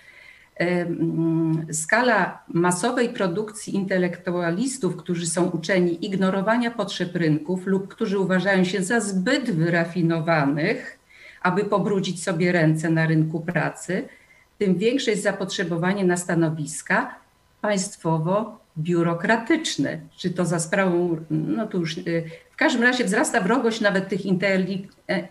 skala 1.72 2.44
masowej 2.48 3.08
produkcji 3.08 3.74
intelektualistów, 3.74 4.96
którzy 4.96 5.26
są 5.26 5.44
uczeni 5.44 6.06
ignorowania 6.06 6.70
potrzeb 6.70 7.16
rynków 7.16 7.66
lub 7.66 7.88
którzy 7.88 8.18
uważają 8.18 8.64
się 8.64 8.82
za 8.82 9.00
zbyt 9.00 9.50
wyrafinowanych, 9.50 10.98
aby 11.42 11.64
pobrudzić 11.64 12.22
sobie 12.22 12.52
ręce 12.52 12.90
na 12.90 13.06
rynku 13.06 13.40
pracy, 13.40 14.08
tym 14.58 14.78
większe 14.78 15.10
jest 15.10 15.22
zapotrzebowanie 15.22 16.04
na 16.04 16.16
stanowiska 16.16 17.14
państwowo-biurokratyczne. 17.62 19.98
Czy 20.16 20.30
to 20.30 20.44
za 20.44 20.58
sprawą, 20.58 21.16
no 21.30 21.66
to 21.66 21.78
już 21.78 21.98
y, 21.98 22.24
w 22.52 22.56
każdym 22.56 22.82
razie 22.82 23.04
wzrasta 23.04 23.40
wrogość 23.40 23.80
nawet 23.80 24.08
tych 24.08 24.20
e, 24.26 24.30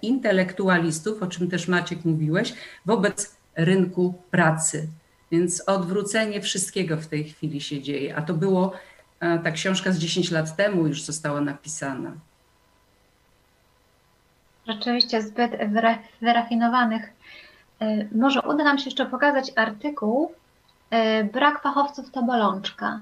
intelektualistów, 0.02 1.24
o 1.24 1.28
czym 1.28 1.50
też 1.50 1.68
Maciek 1.68 2.06
mówiłeś, 2.06 2.54
wobec 2.86 3.36
rynku 3.56 4.14
pracy. 4.32 4.88
Więc 5.32 5.64
odwrócenie 5.68 6.42
wszystkiego 6.42 6.98
w 6.98 7.08
tej 7.08 7.24
chwili 7.24 7.62
się 7.62 7.82
dzieje. 7.82 8.16
A 8.16 8.22
to 8.22 8.34
było, 8.34 8.74
ta 9.20 9.52
książka 9.52 9.92
z 9.92 9.98
10 9.98 10.32
lat 10.32 10.56
temu 10.56 10.88
już 10.88 11.04
została 11.04 11.42
napisana 11.42 12.14
rzeczywiście 14.68 15.22
zbyt 15.22 15.52
wyrafinowanych. 16.22 17.14
E, 17.82 18.08
może 18.16 18.42
uda 18.42 18.64
nam 18.64 18.78
się 18.78 18.86
jeszcze 18.86 19.06
pokazać 19.06 19.52
artykuł 19.56 20.32
e, 20.90 21.24
Brak 21.24 21.62
fachowców 21.62 22.12
to 22.12 22.24
bolączka. 22.24 23.00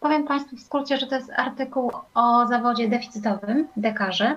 Powiem 0.00 0.26
Państwu 0.26 0.56
w 0.56 0.60
skrócie, 0.60 0.96
że 0.96 1.06
to 1.06 1.14
jest 1.14 1.30
artykuł 1.36 1.92
o 2.14 2.46
zawodzie 2.46 2.88
deficytowym, 2.88 3.68
dekarze. 3.76 4.36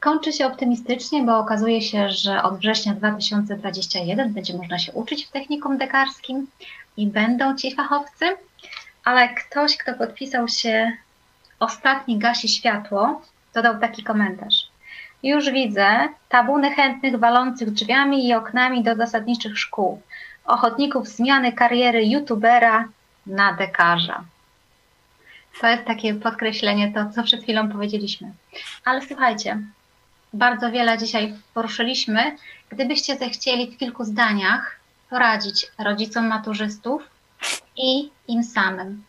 Kończy 0.00 0.32
się 0.32 0.46
optymistycznie, 0.46 1.22
bo 1.22 1.38
okazuje 1.38 1.82
się, 1.82 2.10
że 2.10 2.42
od 2.42 2.58
września 2.58 2.94
2021 2.94 4.32
będzie 4.32 4.56
można 4.56 4.78
się 4.78 4.92
uczyć 4.92 5.26
w 5.26 5.30
technikum 5.30 5.78
dekarskim 5.78 6.46
i 6.96 7.06
będą 7.06 7.56
ci 7.56 7.74
fachowcy, 7.74 8.24
ale 9.04 9.28
ktoś, 9.34 9.76
kto 9.76 9.94
podpisał 9.94 10.48
się 10.48 10.92
ostatni 11.60 12.18
gasi 12.18 12.48
światło, 12.48 13.22
dodał 13.54 13.78
taki 13.78 14.02
komentarz. 14.02 14.71
Już 15.22 15.50
widzę 15.50 16.08
tabuny 16.28 16.74
chętnych 16.74 17.16
walących 17.16 17.70
drzwiami 17.70 18.28
i 18.28 18.34
oknami 18.34 18.82
do 18.82 18.96
zasadniczych 18.96 19.58
szkół. 19.58 20.02
ochotników 20.44 21.08
zmiany 21.08 21.52
kariery 21.52 22.06
youtubera 22.06 22.88
na 23.26 23.52
dekarza. 23.52 24.24
To 25.60 25.66
jest 25.66 25.84
takie 25.84 26.14
podkreślenie 26.14 26.92
to, 26.92 27.10
co 27.10 27.22
przed 27.22 27.42
chwilą 27.42 27.68
powiedzieliśmy. 27.68 28.32
Ale 28.84 29.02
słuchajcie, 29.06 29.58
bardzo 30.32 30.70
wiele 30.70 30.98
dzisiaj 30.98 31.34
poruszyliśmy. 31.54 32.36
Gdybyście 32.68 33.16
zechcieli 33.16 33.70
w 33.70 33.78
kilku 33.78 34.04
zdaniach 34.04 34.76
poradzić 35.10 35.66
rodzicom 35.78 36.26
maturzystów 36.26 37.02
i 37.76 38.10
im 38.28 38.44
samym, 38.44 39.04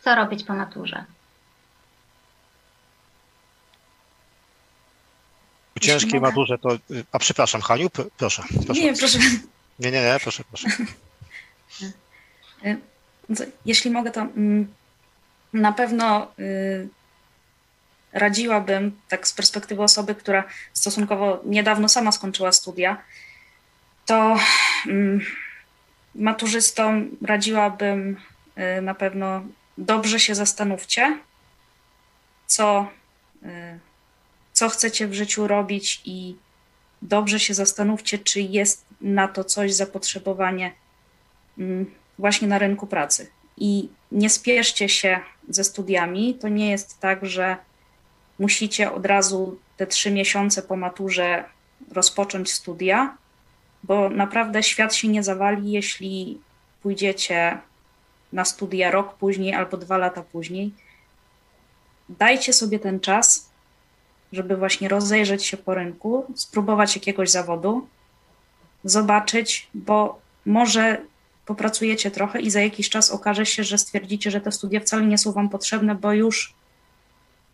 co 0.00 0.14
robić 0.14 0.44
po 0.44 0.54
maturze? 0.54 1.04
Ciężkiej 5.80 6.20
maturze 6.20 6.58
to. 6.58 6.68
A 7.12 7.18
przepraszam, 7.18 7.60
Haniu, 7.60 7.90
proszę. 7.90 8.42
proszę. 8.66 8.80
Nie, 8.80 8.94
proszę. 8.94 9.18
Nie, 9.78 9.90
nie, 9.90 10.02
nie, 10.02 10.18
proszę, 10.22 10.44
proszę. 10.48 10.68
Y, 12.64 12.76
jeśli 13.66 13.90
mogę, 13.90 14.10
to 14.10 14.20
mm, 14.20 14.74
na 15.52 15.72
pewno 15.72 16.32
y, 16.38 16.88
radziłabym, 18.12 19.00
tak 19.08 19.28
z 19.28 19.32
perspektywy 19.32 19.82
osoby, 19.82 20.14
która 20.14 20.44
stosunkowo 20.72 21.40
niedawno 21.44 21.88
sama 21.88 22.12
skończyła 22.12 22.52
studia, 22.52 23.02
to 24.06 24.36
mm, 24.86 25.20
maturzystom 26.14 27.10
radziłabym 27.22 28.16
y, 28.78 28.82
na 28.82 28.94
pewno 28.94 29.42
dobrze 29.78 30.20
się 30.20 30.34
zastanówcie, 30.34 31.18
co, 32.46 32.88
co 34.60 34.68
chcecie 34.68 35.08
w 35.08 35.14
życiu 35.14 35.46
robić 35.46 36.02
i 36.04 36.36
dobrze 37.02 37.40
się 37.40 37.54
zastanówcie, 37.54 38.18
czy 38.18 38.40
jest 38.40 38.84
na 39.00 39.28
to 39.28 39.44
coś 39.44 39.74
zapotrzebowanie 39.74 40.72
mm, 41.58 41.90
właśnie 42.18 42.48
na 42.48 42.58
rynku 42.58 42.86
pracy. 42.86 43.30
I 43.56 43.88
nie 44.12 44.30
spieszcie 44.30 44.88
się 44.88 45.20
ze 45.48 45.64
studiami. 45.64 46.34
To 46.34 46.48
nie 46.48 46.70
jest 46.70 47.00
tak, 47.00 47.26
że 47.26 47.56
musicie 48.38 48.92
od 48.92 49.06
razu 49.06 49.58
te 49.76 49.86
trzy 49.86 50.10
miesiące 50.10 50.62
po 50.62 50.76
maturze 50.76 51.44
rozpocząć 51.92 52.52
studia, 52.52 53.16
bo 53.82 54.10
naprawdę 54.10 54.62
świat 54.62 54.94
się 54.94 55.08
nie 55.08 55.22
zawali, 55.22 55.72
jeśli 55.72 56.40
pójdziecie 56.82 57.58
na 58.32 58.44
studia 58.44 58.90
rok 58.90 59.14
później 59.14 59.54
albo 59.54 59.76
dwa 59.76 59.98
lata 59.98 60.22
później. 60.22 60.72
Dajcie 62.08 62.52
sobie 62.52 62.78
ten 62.78 63.00
czas, 63.00 63.49
żeby 64.32 64.56
właśnie 64.56 64.88
rozejrzeć 64.88 65.46
się 65.46 65.56
po 65.56 65.74
rynku, 65.74 66.24
spróbować 66.34 66.96
jakiegoś 66.96 67.30
zawodu, 67.30 67.88
zobaczyć, 68.84 69.68
bo 69.74 70.20
może 70.46 71.02
popracujecie 71.46 72.10
trochę 72.10 72.40
i 72.40 72.50
za 72.50 72.60
jakiś 72.60 72.88
czas 72.90 73.10
okaże 73.10 73.46
się, 73.46 73.64
że 73.64 73.78
stwierdzicie, 73.78 74.30
że 74.30 74.40
te 74.40 74.52
studia 74.52 74.80
wcale 74.80 75.06
nie 75.06 75.18
są 75.18 75.32
Wam 75.32 75.48
potrzebne, 75.48 75.94
bo 75.94 76.12
już 76.12 76.54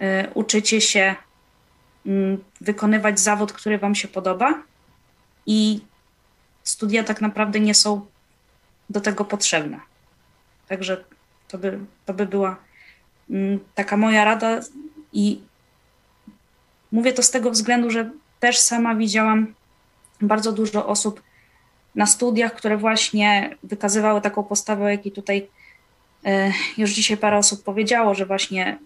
y, 0.02 0.30
uczycie 0.34 0.80
się 0.80 1.14
y, 2.06 2.38
wykonywać 2.60 3.20
zawód, 3.20 3.52
który 3.52 3.78
Wam 3.78 3.94
się 3.94 4.08
podoba 4.08 4.62
i 5.46 5.80
studia 6.64 7.04
tak 7.04 7.20
naprawdę 7.20 7.60
nie 7.60 7.74
są 7.74 8.06
do 8.90 9.00
tego 9.00 9.24
potrzebne. 9.24 9.80
Także 10.68 11.04
to 11.48 11.58
by, 11.58 11.78
to 12.06 12.14
by 12.14 12.26
była 12.26 12.56
y, 13.30 13.58
taka 13.74 13.96
moja 13.96 14.24
rada 14.24 14.60
i 15.12 15.40
mówię 16.96 17.12
to 17.12 17.22
z 17.22 17.30
tego 17.30 17.50
względu, 17.50 17.90
że 17.90 18.10
też 18.40 18.58
sama 18.58 18.94
widziałam 18.94 19.54
bardzo 20.20 20.52
dużo 20.52 20.86
osób, 20.86 21.22
na 21.94 22.06
studiach, 22.06 22.54
które 22.54 22.76
właśnie 22.76 23.56
wykazywały 23.62 24.20
taką 24.20 24.42
postawę, 24.42 24.84
o 24.84 24.88
jakiej 24.88 25.12
tutaj 25.12 25.48
e, 26.24 26.52
już 26.78 26.90
dzisiaj 26.90 27.16
parę 27.16 27.36
osób 27.36 27.64
powiedziało, 27.64 28.14
że 28.14 28.26
właśnie 28.26 28.78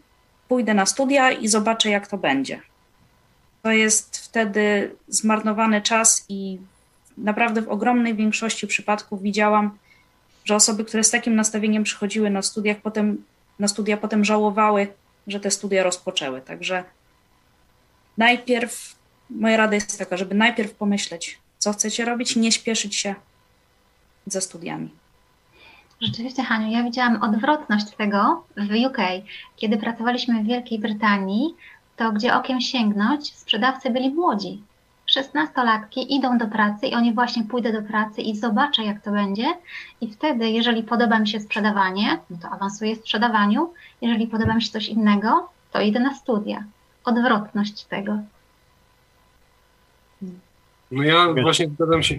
pójdę 0.48 0.74
na 0.74 0.86
studia 0.86 1.30
i 1.30 1.48
zobaczę, 1.48 1.90
jak 1.90 2.06
to 2.06 2.18
będzie. 2.18 2.60
To 3.62 3.70
jest 3.70 4.16
wtedy 4.16 4.94
zmarnowany 5.08 5.82
czas 5.82 6.24
i 6.28 6.58
naprawdę 7.18 7.62
w 7.62 7.68
ogromnej 7.68 8.14
większości 8.14 8.66
przypadków 8.66 9.22
widziałam, 9.22 9.78
że 10.44 10.54
osoby, 10.54 10.84
które 10.84 11.04
z 11.04 11.10
takim 11.10 11.34
nastawieniem 11.34 11.84
przychodziły 11.84 12.30
na 12.30 12.42
studiach, 12.42 12.76
potem, 12.76 13.24
na 13.58 13.68
studia 13.68 13.96
potem 13.96 14.24
żałowały, 14.24 14.86
że 15.26 15.40
te 15.40 15.50
studia 15.50 15.82
rozpoczęły. 15.82 16.40
Także 16.40 16.84
najpierw 18.20 18.96
moja 19.30 19.56
rada 19.56 19.74
jest 19.74 19.98
taka, 19.98 20.16
żeby 20.16 20.34
najpierw 20.34 20.74
pomyśleć, 20.74 21.38
co 21.58 21.72
chcecie 21.72 22.04
robić, 22.04 22.36
nie 22.36 22.52
śpieszyć 22.52 22.96
się 22.96 23.14
ze 24.26 24.40
studiami. 24.40 24.90
Rzeczywiście, 26.00 26.42
Haniu, 26.42 26.70
ja 26.70 26.82
widziałam 26.82 27.22
odwrotność 27.22 27.86
tego 27.96 28.44
w 28.56 28.86
UK. 28.86 28.98
Kiedy 29.56 29.76
pracowaliśmy 29.76 30.42
w 30.42 30.46
Wielkiej 30.46 30.78
Brytanii, 30.78 31.54
to 31.96 32.12
gdzie 32.12 32.34
okiem 32.34 32.60
sięgnąć, 32.60 33.34
sprzedawcy 33.36 33.90
byli 33.90 34.10
młodzi. 34.10 34.62
16-latki 35.16 36.00
idą 36.08 36.38
do 36.38 36.46
pracy 36.46 36.86
i 36.86 36.94
oni 36.94 37.12
właśnie 37.12 37.44
pójdę 37.44 37.72
do 37.72 37.82
pracy 37.82 38.20
i 38.20 38.36
zobaczę, 38.36 38.84
jak 38.84 39.02
to 39.02 39.10
będzie. 39.10 39.46
I 40.00 40.12
wtedy, 40.12 40.50
jeżeli 40.50 40.82
podoba 40.82 41.18
mi 41.18 41.28
się 41.28 41.40
sprzedawanie, 41.40 42.18
no 42.30 42.36
to 42.42 42.48
awansuję 42.48 42.96
w 42.96 42.98
sprzedawaniu. 42.98 43.72
Jeżeli 44.02 44.26
podoba 44.26 44.54
mi 44.54 44.62
się 44.62 44.70
coś 44.70 44.88
innego, 44.88 45.48
to 45.72 45.80
idę 45.80 46.00
na 46.00 46.14
studia. 46.14 46.64
Odwrotność 47.04 47.84
tego. 47.84 48.18
No 50.90 51.02
ja 51.02 51.32
właśnie 51.42 51.68
zgadzam 51.68 52.02
się. 52.02 52.18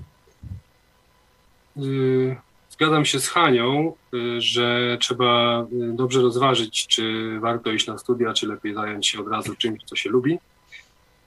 Yy, 1.76 2.36
zgadzam 2.70 3.06
się 3.06 3.20
z 3.20 3.28
Hanią, 3.28 3.94
yy, 4.12 4.42
że 4.42 4.98
trzeba 5.02 5.66
yy, 5.72 5.94
dobrze 5.94 6.22
rozważyć, 6.22 6.88
czy 6.88 7.38
warto 7.40 7.72
iść 7.72 7.88
na 7.88 7.98
studia, 7.98 8.34
czy 8.34 8.48
lepiej 8.48 8.74
zająć 8.74 9.08
się 9.08 9.20
od 9.20 9.28
razu 9.28 9.56
czymś, 9.56 9.84
co 9.84 9.96
się 9.96 10.10
lubi. 10.10 10.40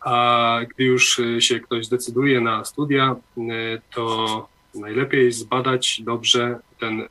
A 0.01 0.59
gdy 0.71 0.85
już 0.85 1.21
się 1.39 1.61
ktoś 1.61 1.87
zdecyduje 1.87 2.41
na 2.41 2.65
studia, 2.65 3.17
to 3.95 4.49
najlepiej 4.75 5.33
zbadać 5.33 6.03
dobrze 6.03 6.59
ten 6.81 7.03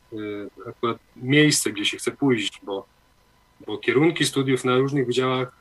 akurat 0.69 0.97
miejsce, 1.15 1.71
gdzie 1.71 1.86
się 1.86 1.97
chce 1.97 2.12
pójść, 2.12 2.62
bo, 2.63 2.86
bo 3.67 3.78
kierunki 3.78 4.26
studiów 4.26 4.65
na 4.65 4.78
różnych 4.78 5.08
wydziałach 5.08 5.58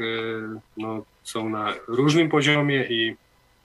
no, 0.77 1.05
są 1.23 1.49
na 1.49 1.75
różnym 1.89 2.29
poziomie 2.29 2.87
i 2.91 3.17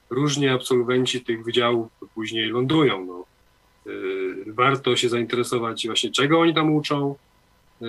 różnie 0.10 0.54
absolwenci 0.54 1.22
tych 1.22 1.44
wydziałów 1.44 1.92
później 2.16 2.50
lądują. 2.50 3.06
No. 3.06 3.26
Y, 3.92 4.54
warto 4.54 4.96
się 4.96 5.10
zainteresować 5.10 5.88
właśnie 5.88 6.12
czego 6.12 6.40
oni 6.40 6.54
tam 6.54 6.76
uczą, 6.76 7.16
y, 7.82 7.86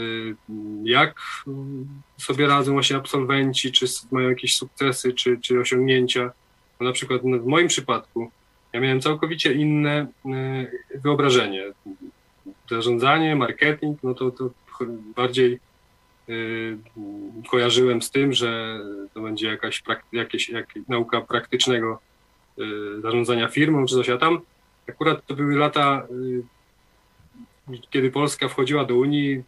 jak 0.84 1.20
sobie 2.18 2.46
radzą 2.46 2.72
właśnie 2.72 2.96
absolwenci, 2.96 3.72
czy 3.72 3.86
mają 4.10 4.28
jakieś 4.28 4.56
sukcesy, 4.56 5.12
czy, 5.12 5.38
czy 5.40 5.60
osiągnięcia. 5.60 6.32
No 6.80 6.86
na 6.86 6.92
przykład 6.92 7.22
w 7.22 7.46
moim 7.46 7.68
przypadku 7.68 8.30
ja 8.72 8.80
miałem 8.80 9.00
całkowicie 9.00 9.52
inne 9.52 10.06
wyobrażenie. 10.94 11.64
Zarządzanie, 12.70 13.36
marketing, 13.36 13.98
no 14.02 14.14
to, 14.14 14.30
to 14.30 14.50
bardziej 15.16 15.60
kojarzyłem 17.50 18.02
z 18.02 18.10
tym, 18.10 18.32
że 18.32 18.80
to 19.14 19.20
będzie 19.20 19.48
jakaś 19.48 19.82
jakieś, 20.12 20.48
jak, 20.48 20.66
nauka 20.88 21.20
praktycznego 21.20 22.00
Y, 22.58 23.00
zarządzania 23.00 23.48
firmą 23.48 23.86
czy 23.86 23.94
coś, 23.94 24.08
a 24.08 24.18
tam 24.18 24.40
akurat 24.88 25.26
to 25.26 25.34
były 25.34 25.56
lata, 25.56 26.06
y, 27.70 27.80
kiedy 27.90 28.10
Polska 28.10 28.48
wchodziła 28.48 28.84
do 28.84 28.96
Unii, 28.96 29.42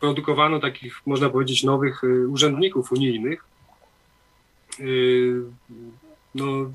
produkowano 0.00 0.60
takich, 0.60 1.06
można 1.06 1.30
powiedzieć, 1.30 1.64
nowych 1.64 2.04
y, 2.04 2.28
urzędników 2.28 2.92
unijnych. 2.92 3.44
No, 6.34 6.70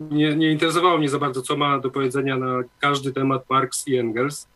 nie, 0.00 0.36
nie 0.36 0.50
interesowało 0.50 0.98
mnie 0.98 1.08
za 1.08 1.18
bardzo, 1.18 1.42
co 1.42 1.56
ma 1.56 1.78
do 1.78 1.90
powiedzenia 1.90 2.36
na 2.36 2.62
każdy 2.80 3.12
temat 3.12 3.50
Marx 3.50 3.88
i 3.88 3.96
Engels, 3.96 4.46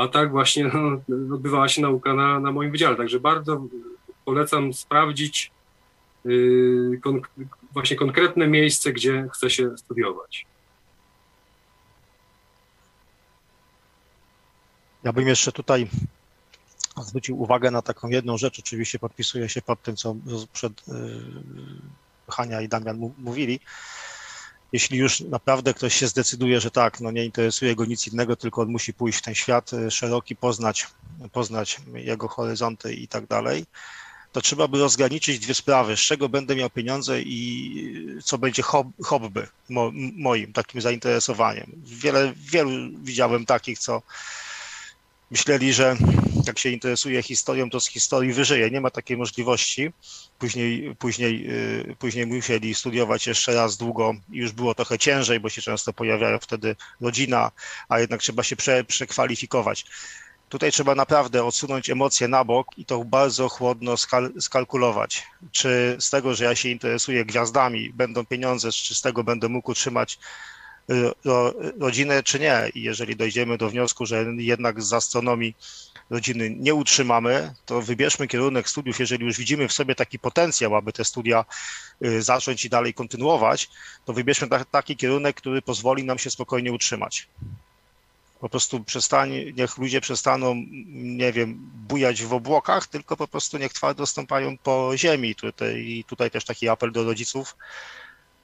a 0.00 0.08
tak 0.08 0.30
właśnie 0.30 0.64
no, 1.08 1.34
odbywała 1.34 1.68
się 1.68 1.82
nauka 1.82 2.14
na, 2.14 2.40
na 2.40 2.52
moim 2.52 2.70
wydziale. 2.70 2.96
Także 2.96 3.20
bardzo 3.20 3.66
polecam 4.24 4.74
sprawdzić 4.74 5.50
właśnie 7.72 7.96
konkretne 7.96 8.48
miejsce, 8.48 8.92
gdzie 8.92 9.28
chce 9.32 9.50
się 9.50 9.78
studiować. 9.78 10.46
Ja 15.02 15.12
bym 15.12 15.28
jeszcze 15.28 15.52
tutaj 15.52 15.88
zwrócił 17.02 17.42
uwagę 17.42 17.70
na 17.70 17.82
taką 17.82 18.08
jedną 18.08 18.38
rzecz. 18.38 18.58
Oczywiście 18.58 18.98
podpisuję 18.98 19.48
się 19.48 19.62
pod 19.62 19.82
tym, 19.82 19.96
co 19.96 20.16
przed 20.52 20.72
y, 20.72 20.92
Hania 22.28 22.60
i 22.60 22.68
Damian 22.68 23.12
mówili. 23.18 23.60
Jeśli 24.72 24.98
już 24.98 25.20
naprawdę 25.20 25.74
ktoś 25.74 25.94
się 25.94 26.06
zdecyduje, 26.06 26.60
że 26.60 26.70
tak, 26.70 27.00
no 27.00 27.10
nie 27.10 27.24
interesuje 27.24 27.74
go 27.74 27.84
nic 27.84 28.06
innego, 28.06 28.36
tylko 28.36 28.62
on 28.62 28.68
musi 28.68 28.94
pójść 28.94 29.18
w 29.18 29.22
ten 29.22 29.34
świat 29.34 29.72
y, 29.72 29.90
szeroki, 29.90 30.36
poznać, 30.36 30.86
poznać 31.32 31.80
jego 31.94 32.28
horyzonty 32.28 32.94
i 32.94 33.08
tak 33.08 33.26
dalej, 33.26 33.66
to 34.32 34.40
trzeba 34.40 34.68
by 34.68 34.78
rozgraniczyć 34.78 35.38
dwie 35.38 35.54
sprawy, 35.54 35.96
z 35.96 36.00
czego 36.00 36.28
będę 36.28 36.56
miał 36.56 36.70
pieniądze 36.70 37.22
i 37.22 38.18
co 38.24 38.38
będzie 38.38 38.62
hobby 39.02 39.46
mo, 39.68 39.90
moim 40.16 40.52
takim 40.52 40.80
zainteresowaniem. 40.80 41.72
Wiele, 41.84 42.32
wielu 42.36 42.70
widziałem 43.02 43.46
takich, 43.46 43.78
co 43.78 44.02
myśleli, 45.30 45.72
że 45.72 45.96
jak 46.46 46.58
się 46.58 46.68
interesuje 46.68 47.22
historią, 47.22 47.70
to 47.70 47.80
z 47.80 47.88
historii 47.88 48.32
wyżyje. 48.32 48.70
Nie 48.70 48.80
ma 48.80 48.90
takiej 48.90 49.16
możliwości. 49.16 49.92
Później, 50.38 50.96
później, 50.98 51.50
y, 51.90 51.96
później 51.98 52.26
musieli 52.26 52.74
studiować 52.74 53.26
jeszcze 53.26 53.54
raz 53.54 53.76
długo 53.76 54.14
i 54.32 54.38
już 54.38 54.52
było 54.52 54.74
trochę 54.74 54.98
ciężej, 54.98 55.40
bo 55.40 55.48
się 55.48 55.62
często 55.62 55.92
pojawiają 55.92 56.38
wtedy 56.38 56.76
rodzina, 57.00 57.50
a 57.88 58.00
jednak 58.00 58.20
trzeba 58.20 58.42
się 58.42 58.56
prze, 58.56 58.84
przekwalifikować. 58.84 59.84
Tutaj 60.48 60.72
trzeba 60.72 60.94
naprawdę 60.94 61.44
odsunąć 61.44 61.90
emocje 61.90 62.28
na 62.28 62.44
bok 62.44 62.66
i 62.76 62.84
to 62.84 63.04
bardzo 63.04 63.48
chłodno 63.48 63.96
skal 63.96 64.32
skalkulować. 64.40 65.26
Czy 65.52 65.96
z 66.00 66.10
tego, 66.10 66.34
że 66.34 66.44
ja 66.44 66.54
się 66.54 66.68
interesuję 66.68 67.24
gwiazdami, 67.24 67.90
będą 67.90 68.26
pieniądze, 68.26 68.72
czy 68.72 68.94
z 68.94 69.00
tego 69.00 69.24
będę 69.24 69.48
mógł 69.48 69.70
utrzymać 69.70 70.18
rodzinę, 71.80 72.22
czy 72.22 72.40
nie. 72.40 72.70
I 72.74 72.82
jeżeli 72.82 73.16
dojdziemy 73.16 73.58
do 73.58 73.70
wniosku, 73.70 74.06
że 74.06 74.26
jednak 74.36 74.82
z 74.82 74.92
astronomii 74.92 75.54
rodziny 76.10 76.50
nie 76.50 76.74
utrzymamy, 76.74 77.54
to 77.66 77.82
wybierzmy 77.82 78.28
kierunek 78.28 78.68
studiów, 78.68 79.00
jeżeli 79.00 79.24
już 79.24 79.38
widzimy 79.38 79.68
w 79.68 79.72
sobie 79.72 79.94
taki 79.94 80.18
potencjał, 80.18 80.76
aby 80.76 80.92
te 80.92 81.04
studia 81.04 81.44
y, 82.04 82.22
zacząć 82.22 82.64
i 82.64 82.70
dalej 82.70 82.94
kontynuować, 82.94 83.70
to 84.04 84.12
wybierzmy 84.12 84.48
taki 84.70 84.96
kierunek, 84.96 85.36
który 85.36 85.62
pozwoli 85.62 86.04
nam 86.04 86.18
się 86.18 86.30
spokojnie 86.30 86.72
utrzymać. 86.72 87.28
Po 88.40 88.48
prostu 88.48 88.84
przestań, 88.84 89.32
niech 89.56 89.78
ludzie 89.78 90.00
przestaną, 90.00 90.54
nie 90.88 91.32
wiem, 91.32 91.70
bujać 91.88 92.24
w 92.24 92.32
obłokach, 92.32 92.86
tylko 92.86 93.16
po 93.16 93.28
prostu 93.28 93.58
niech 93.58 93.72
twardo 93.72 94.06
stąpają 94.06 94.58
po 94.58 94.92
ziemi. 94.96 95.34
Tutaj, 95.34 95.80
I 95.80 96.04
tutaj 96.04 96.30
też 96.30 96.44
taki 96.44 96.68
apel 96.68 96.92
do 96.92 97.04
rodziców, 97.04 97.56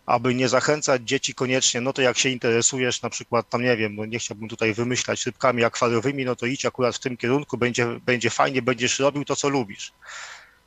aby 0.06 0.34
nie 0.34 0.48
zachęcać 0.48 1.02
dzieci 1.02 1.34
koniecznie, 1.34 1.80
no 1.80 1.92
to 1.92 2.02
jak 2.02 2.18
się 2.18 2.28
interesujesz 2.28 3.02
na 3.02 3.10
przykład 3.10 3.48
tam, 3.48 3.62
nie 3.62 3.76
wiem, 3.76 3.96
no 3.96 4.04
nie 4.04 4.18
chciałbym 4.18 4.48
tutaj 4.48 4.74
wymyślać 4.74 5.26
rybkami 5.26 5.64
akwariowymi, 5.64 6.24
no 6.24 6.36
to 6.36 6.46
idź 6.46 6.66
akurat 6.66 6.96
w 6.96 6.98
tym 6.98 7.16
kierunku, 7.16 7.58
będzie, 7.58 7.86
będzie 7.86 8.30
fajnie, 8.30 8.62
będziesz 8.62 8.98
robił 8.98 9.24
to, 9.24 9.36
co 9.36 9.48
lubisz. 9.48 9.92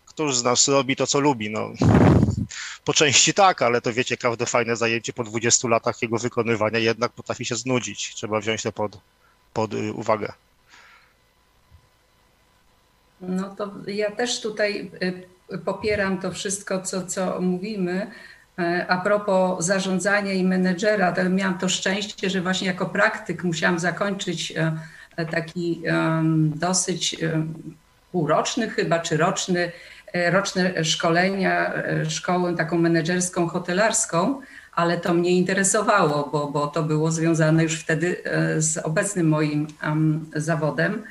Któż 0.05 0.35
z 0.35 0.43
nas 0.43 0.67
robi 0.67 0.95
to, 0.95 1.07
co 1.07 1.19
lubi? 1.19 1.49
No, 1.49 1.71
po 2.85 2.93
części 2.93 3.33
tak, 3.33 3.61
ale 3.61 3.81
to 3.81 3.93
wiecie, 3.93 4.17
każde 4.17 4.45
fajne 4.45 4.75
zajęcie 4.75 5.13
po 5.13 5.23
20 5.23 5.67
latach 5.67 6.01
jego 6.01 6.17
wykonywania 6.17 6.79
jednak 6.79 7.11
potrafi 7.11 7.45
się 7.45 7.55
znudzić. 7.55 8.15
Trzeba 8.15 8.39
wziąć 8.39 8.63
to 8.63 8.71
pod, 8.71 8.97
pod 9.53 9.73
y, 9.73 9.93
uwagę. 9.93 10.33
No 13.21 13.55
to 13.55 13.71
ja 13.87 14.11
też 14.11 14.41
tutaj 14.41 14.91
y, 15.51 15.57
popieram 15.57 16.21
to 16.21 16.31
wszystko, 16.31 16.81
co, 16.81 17.07
co 17.07 17.41
mówimy. 17.41 18.11
E, 18.59 18.85
a 18.87 18.97
propos 18.97 19.65
zarządzania 19.65 20.33
i 20.33 20.43
menedżera, 20.43 21.11
to 21.11 21.29
miałam 21.29 21.57
to 21.57 21.69
szczęście, 21.69 22.29
że 22.29 22.41
właśnie 22.41 22.67
jako 22.67 22.85
praktyk 22.85 23.43
musiałam 23.43 23.79
zakończyć 23.79 24.51
e, 24.51 24.77
e, 25.17 25.25
taki 25.25 25.81
dosyć 26.55 27.15
półroczny 28.11 28.69
chyba, 28.69 28.99
czy 28.99 29.17
roczny, 29.17 29.71
roczne 30.31 30.83
szkolenia, 30.85 31.73
szkołę 32.09 32.55
taką 32.55 32.77
menedżerską, 32.77 33.47
hotelarską, 33.47 34.41
ale 34.75 34.97
to 34.97 35.13
mnie 35.13 35.31
interesowało, 35.31 36.29
bo, 36.31 36.47
bo 36.47 36.67
to 36.67 36.83
było 36.83 37.11
związane 37.11 37.63
już 37.63 37.79
wtedy 37.79 38.15
z 38.57 38.77
obecnym 38.77 39.27
moim 39.27 39.67
zawodem. 40.35 41.03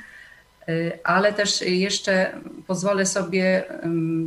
Ale 1.03 1.33
też 1.33 1.61
jeszcze 1.61 2.31
pozwolę 2.67 3.05
sobie 3.05 3.63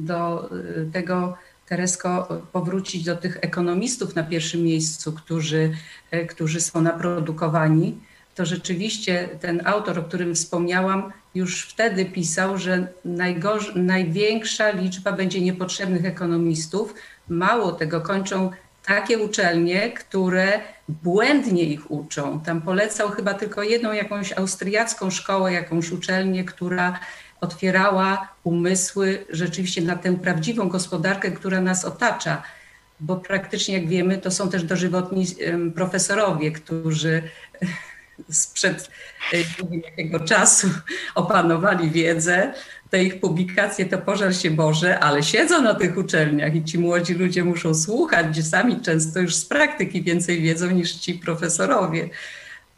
do 0.02 0.50
tego 0.92 1.36
Teresko, 1.66 2.42
powrócić 2.52 3.04
do 3.04 3.16
tych 3.16 3.38
ekonomistów 3.40 4.14
na 4.14 4.22
pierwszym 4.22 4.62
miejscu, 4.62 5.12
którzy, 5.12 5.72
e, 6.10 6.26
którzy 6.26 6.60
są 6.60 6.80
naprodukowani, 6.80 7.98
to 8.34 8.46
rzeczywiście 8.46 9.28
ten 9.40 9.66
autor, 9.66 9.98
o 9.98 10.02
którym 10.02 10.34
wspomniałam, 10.34 11.12
już 11.34 11.62
wtedy 11.62 12.04
pisał, 12.04 12.58
że 12.58 12.86
największa 13.74 14.70
liczba 14.70 15.12
będzie 15.12 15.40
niepotrzebnych 15.40 16.04
ekonomistów. 16.04 16.94
Mało 17.28 17.72
tego, 17.72 18.00
kończą 18.00 18.50
takie 18.86 19.18
uczelnie, 19.18 19.92
które 19.92 20.60
błędnie 20.88 21.64
ich 21.64 21.90
uczą. 21.90 22.40
Tam 22.40 22.62
polecał 22.62 23.08
chyba 23.08 23.34
tylko 23.34 23.62
jedną 23.62 23.92
jakąś 23.92 24.32
austriacką 24.32 25.10
szkołę, 25.10 25.52
jakąś 25.52 25.90
uczelnię, 25.90 26.44
która 26.44 27.00
otwierała 27.42 28.28
umysły 28.44 29.26
rzeczywiście 29.30 29.82
na 29.82 29.96
tę 29.96 30.16
prawdziwą 30.16 30.68
gospodarkę, 30.68 31.30
która 31.30 31.60
nas 31.60 31.84
otacza. 31.84 32.42
Bo 33.00 33.16
praktycznie, 33.16 33.74
jak 33.74 33.88
wiemy, 33.88 34.18
to 34.18 34.30
są 34.30 34.50
też 34.50 34.64
dożywotni 34.64 35.26
profesorowie, 35.74 36.52
którzy 36.52 37.22
sprzed 38.30 38.90
e, 39.32 39.76
jakiego 39.76 40.20
czasu 40.20 40.68
opanowali 41.14 41.90
wiedzę. 41.90 42.52
Te 42.90 43.04
ich 43.04 43.20
publikacje 43.20 43.86
to 43.86 43.98
pożar 43.98 44.36
się 44.36 44.50
Boże, 44.50 45.00
ale 45.00 45.22
siedzą 45.22 45.62
na 45.62 45.74
tych 45.74 45.96
uczelniach 45.96 46.54
i 46.54 46.64
ci 46.64 46.78
młodzi 46.78 47.14
ludzie 47.14 47.44
muszą 47.44 47.74
słuchać, 47.74 48.26
gdzie 48.26 48.42
sami 48.42 48.80
często 48.80 49.20
już 49.20 49.34
z 49.34 49.44
praktyki 49.44 50.02
więcej 50.02 50.40
wiedzą 50.40 50.70
niż 50.70 50.92
ci 50.92 51.14
profesorowie. 51.14 52.08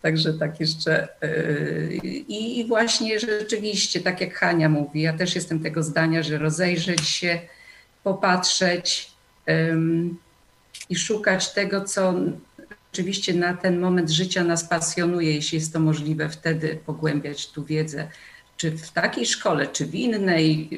Także 0.05 0.35
tak 0.35 0.61
jeszcze. 0.61 1.09
Yy, 1.23 1.97
I 2.29 2.65
właśnie 2.69 3.21
rzeczywiście, 3.21 4.01
tak 4.01 4.21
jak 4.21 4.35
Hania 4.35 4.69
mówi, 4.69 5.01
ja 5.01 5.13
też 5.13 5.35
jestem 5.35 5.61
tego 5.61 5.83
zdania, 5.83 6.23
że 6.23 6.39
rozejrzeć 6.39 7.09
się, 7.09 7.41
popatrzeć 8.03 9.11
i 10.89 10.97
szukać 10.97 11.53
tego, 11.53 11.85
co 11.85 12.15
rzeczywiście 12.93 13.35
na 13.35 13.55
ten 13.55 13.81
moment 13.81 14.11
życia 14.11 14.45
nas 14.45 14.69
pasjonuje, 14.69 15.35
jeśli 15.35 15.59
jest 15.59 15.73
to 15.73 15.81
możliwe, 15.81 16.29
wtedy 16.29 16.79
pogłębiać 16.87 17.51
tu 17.51 17.65
wiedzę, 17.65 18.09
czy 18.57 18.71
w 18.71 18.91
takiej 18.91 19.27
szkole, 19.27 19.67
czy 19.67 19.87
w 19.87 19.95
innej, 19.95 20.71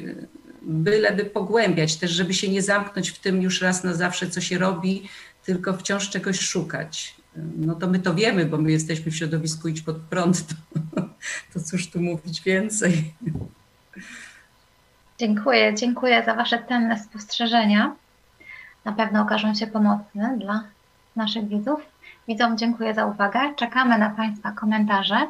byleby 0.62 1.24
pogłębiać 1.24 1.96
też, 1.96 2.10
żeby 2.10 2.34
się 2.34 2.48
nie 2.48 2.62
zamknąć 2.62 3.10
w 3.10 3.18
tym 3.18 3.42
już 3.42 3.62
raz 3.62 3.84
na 3.84 3.94
zawsze, 3.94 4.30
co 4.30 4.40
się 4.40 4.58
robi, 4.58 5.08
tylko 5.44 5.76
wciąż 5.76 6.10
czegoś 6.10 6.40
szukać 6.40 7.16
no 7.56 7.74
to 7.74 7.86
my 7.86 7.98
to 7.98 8.14
wiemy, 8.14 8.46
bo 8.46 8.58
my 8.58 8.72
jesteśmy 8.72 9.12
w 9.12 9.16
środowisku 9.16 9.68
Idź 9.68 9.82
Pod 9.82 9.96
Prąd, 9.96 10.46
to, 10.46 10.54
to 11.54 11.60
cóż 11.60 11.90
tu 11.90 12.00
mówić 12.00 12.42
więcej. 12.42 13.14
Dziękuję, 15.18 15.74
dziękuję 15.74 16.22
za 16.26 16.34
Wasze 16.34 16.62
cenne 16.68 16.98
spostrzeżenia. 16.98 17.94
Na 18.84 18.92
pewno 18.92 19.22
okażą 19.22 19.54
się 19.54 19.66
pomocne 19.66 20.36
dla 20.38 20.64
naszych 21.16 21.48
widzów. 21.48 21.80
Widzom 22.28 22.58
dziękuję 22.58 22.94
za 22.94 23.06
uwagę. 23.06 23.40
Czekamy 23.56 23.98
na 23.98 24.10
Państwa 24.10 24.52
komentarze. 24.52 25.28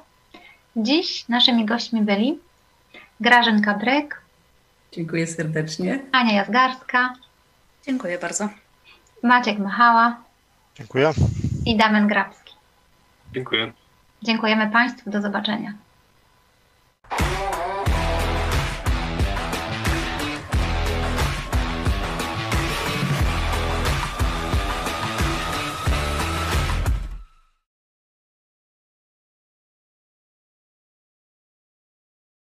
Dziś 0.77 1.29
naszymi 1.29 1.65
gośćmi 1.65 2.03
byli 2.03 2.39
Grażynka 3.21 3.75
Bryk. 3.75 4.21
Dziękuję 4.93 5.27
serdecznie. 5.27 6.01
Ania 6.13 6.33
Jazgarska. 6.33 7.15
Dziękuję 7.87 8.19
bardzo. 8.19 8.49
Maciek 9.23 9.59
Machała. 9.59 10.17
Dziękuję 10.75 11.13
i 11.67 11.77
Damian 11.77 12.09
Grabski. 12.09 12.55
Dziękuję. 13.35 13.73
Dziękujemy 14.23 14.71
Państwu. 14.71 15.11
Do 15.11 15.23
zobaczenia. 15.23 15.75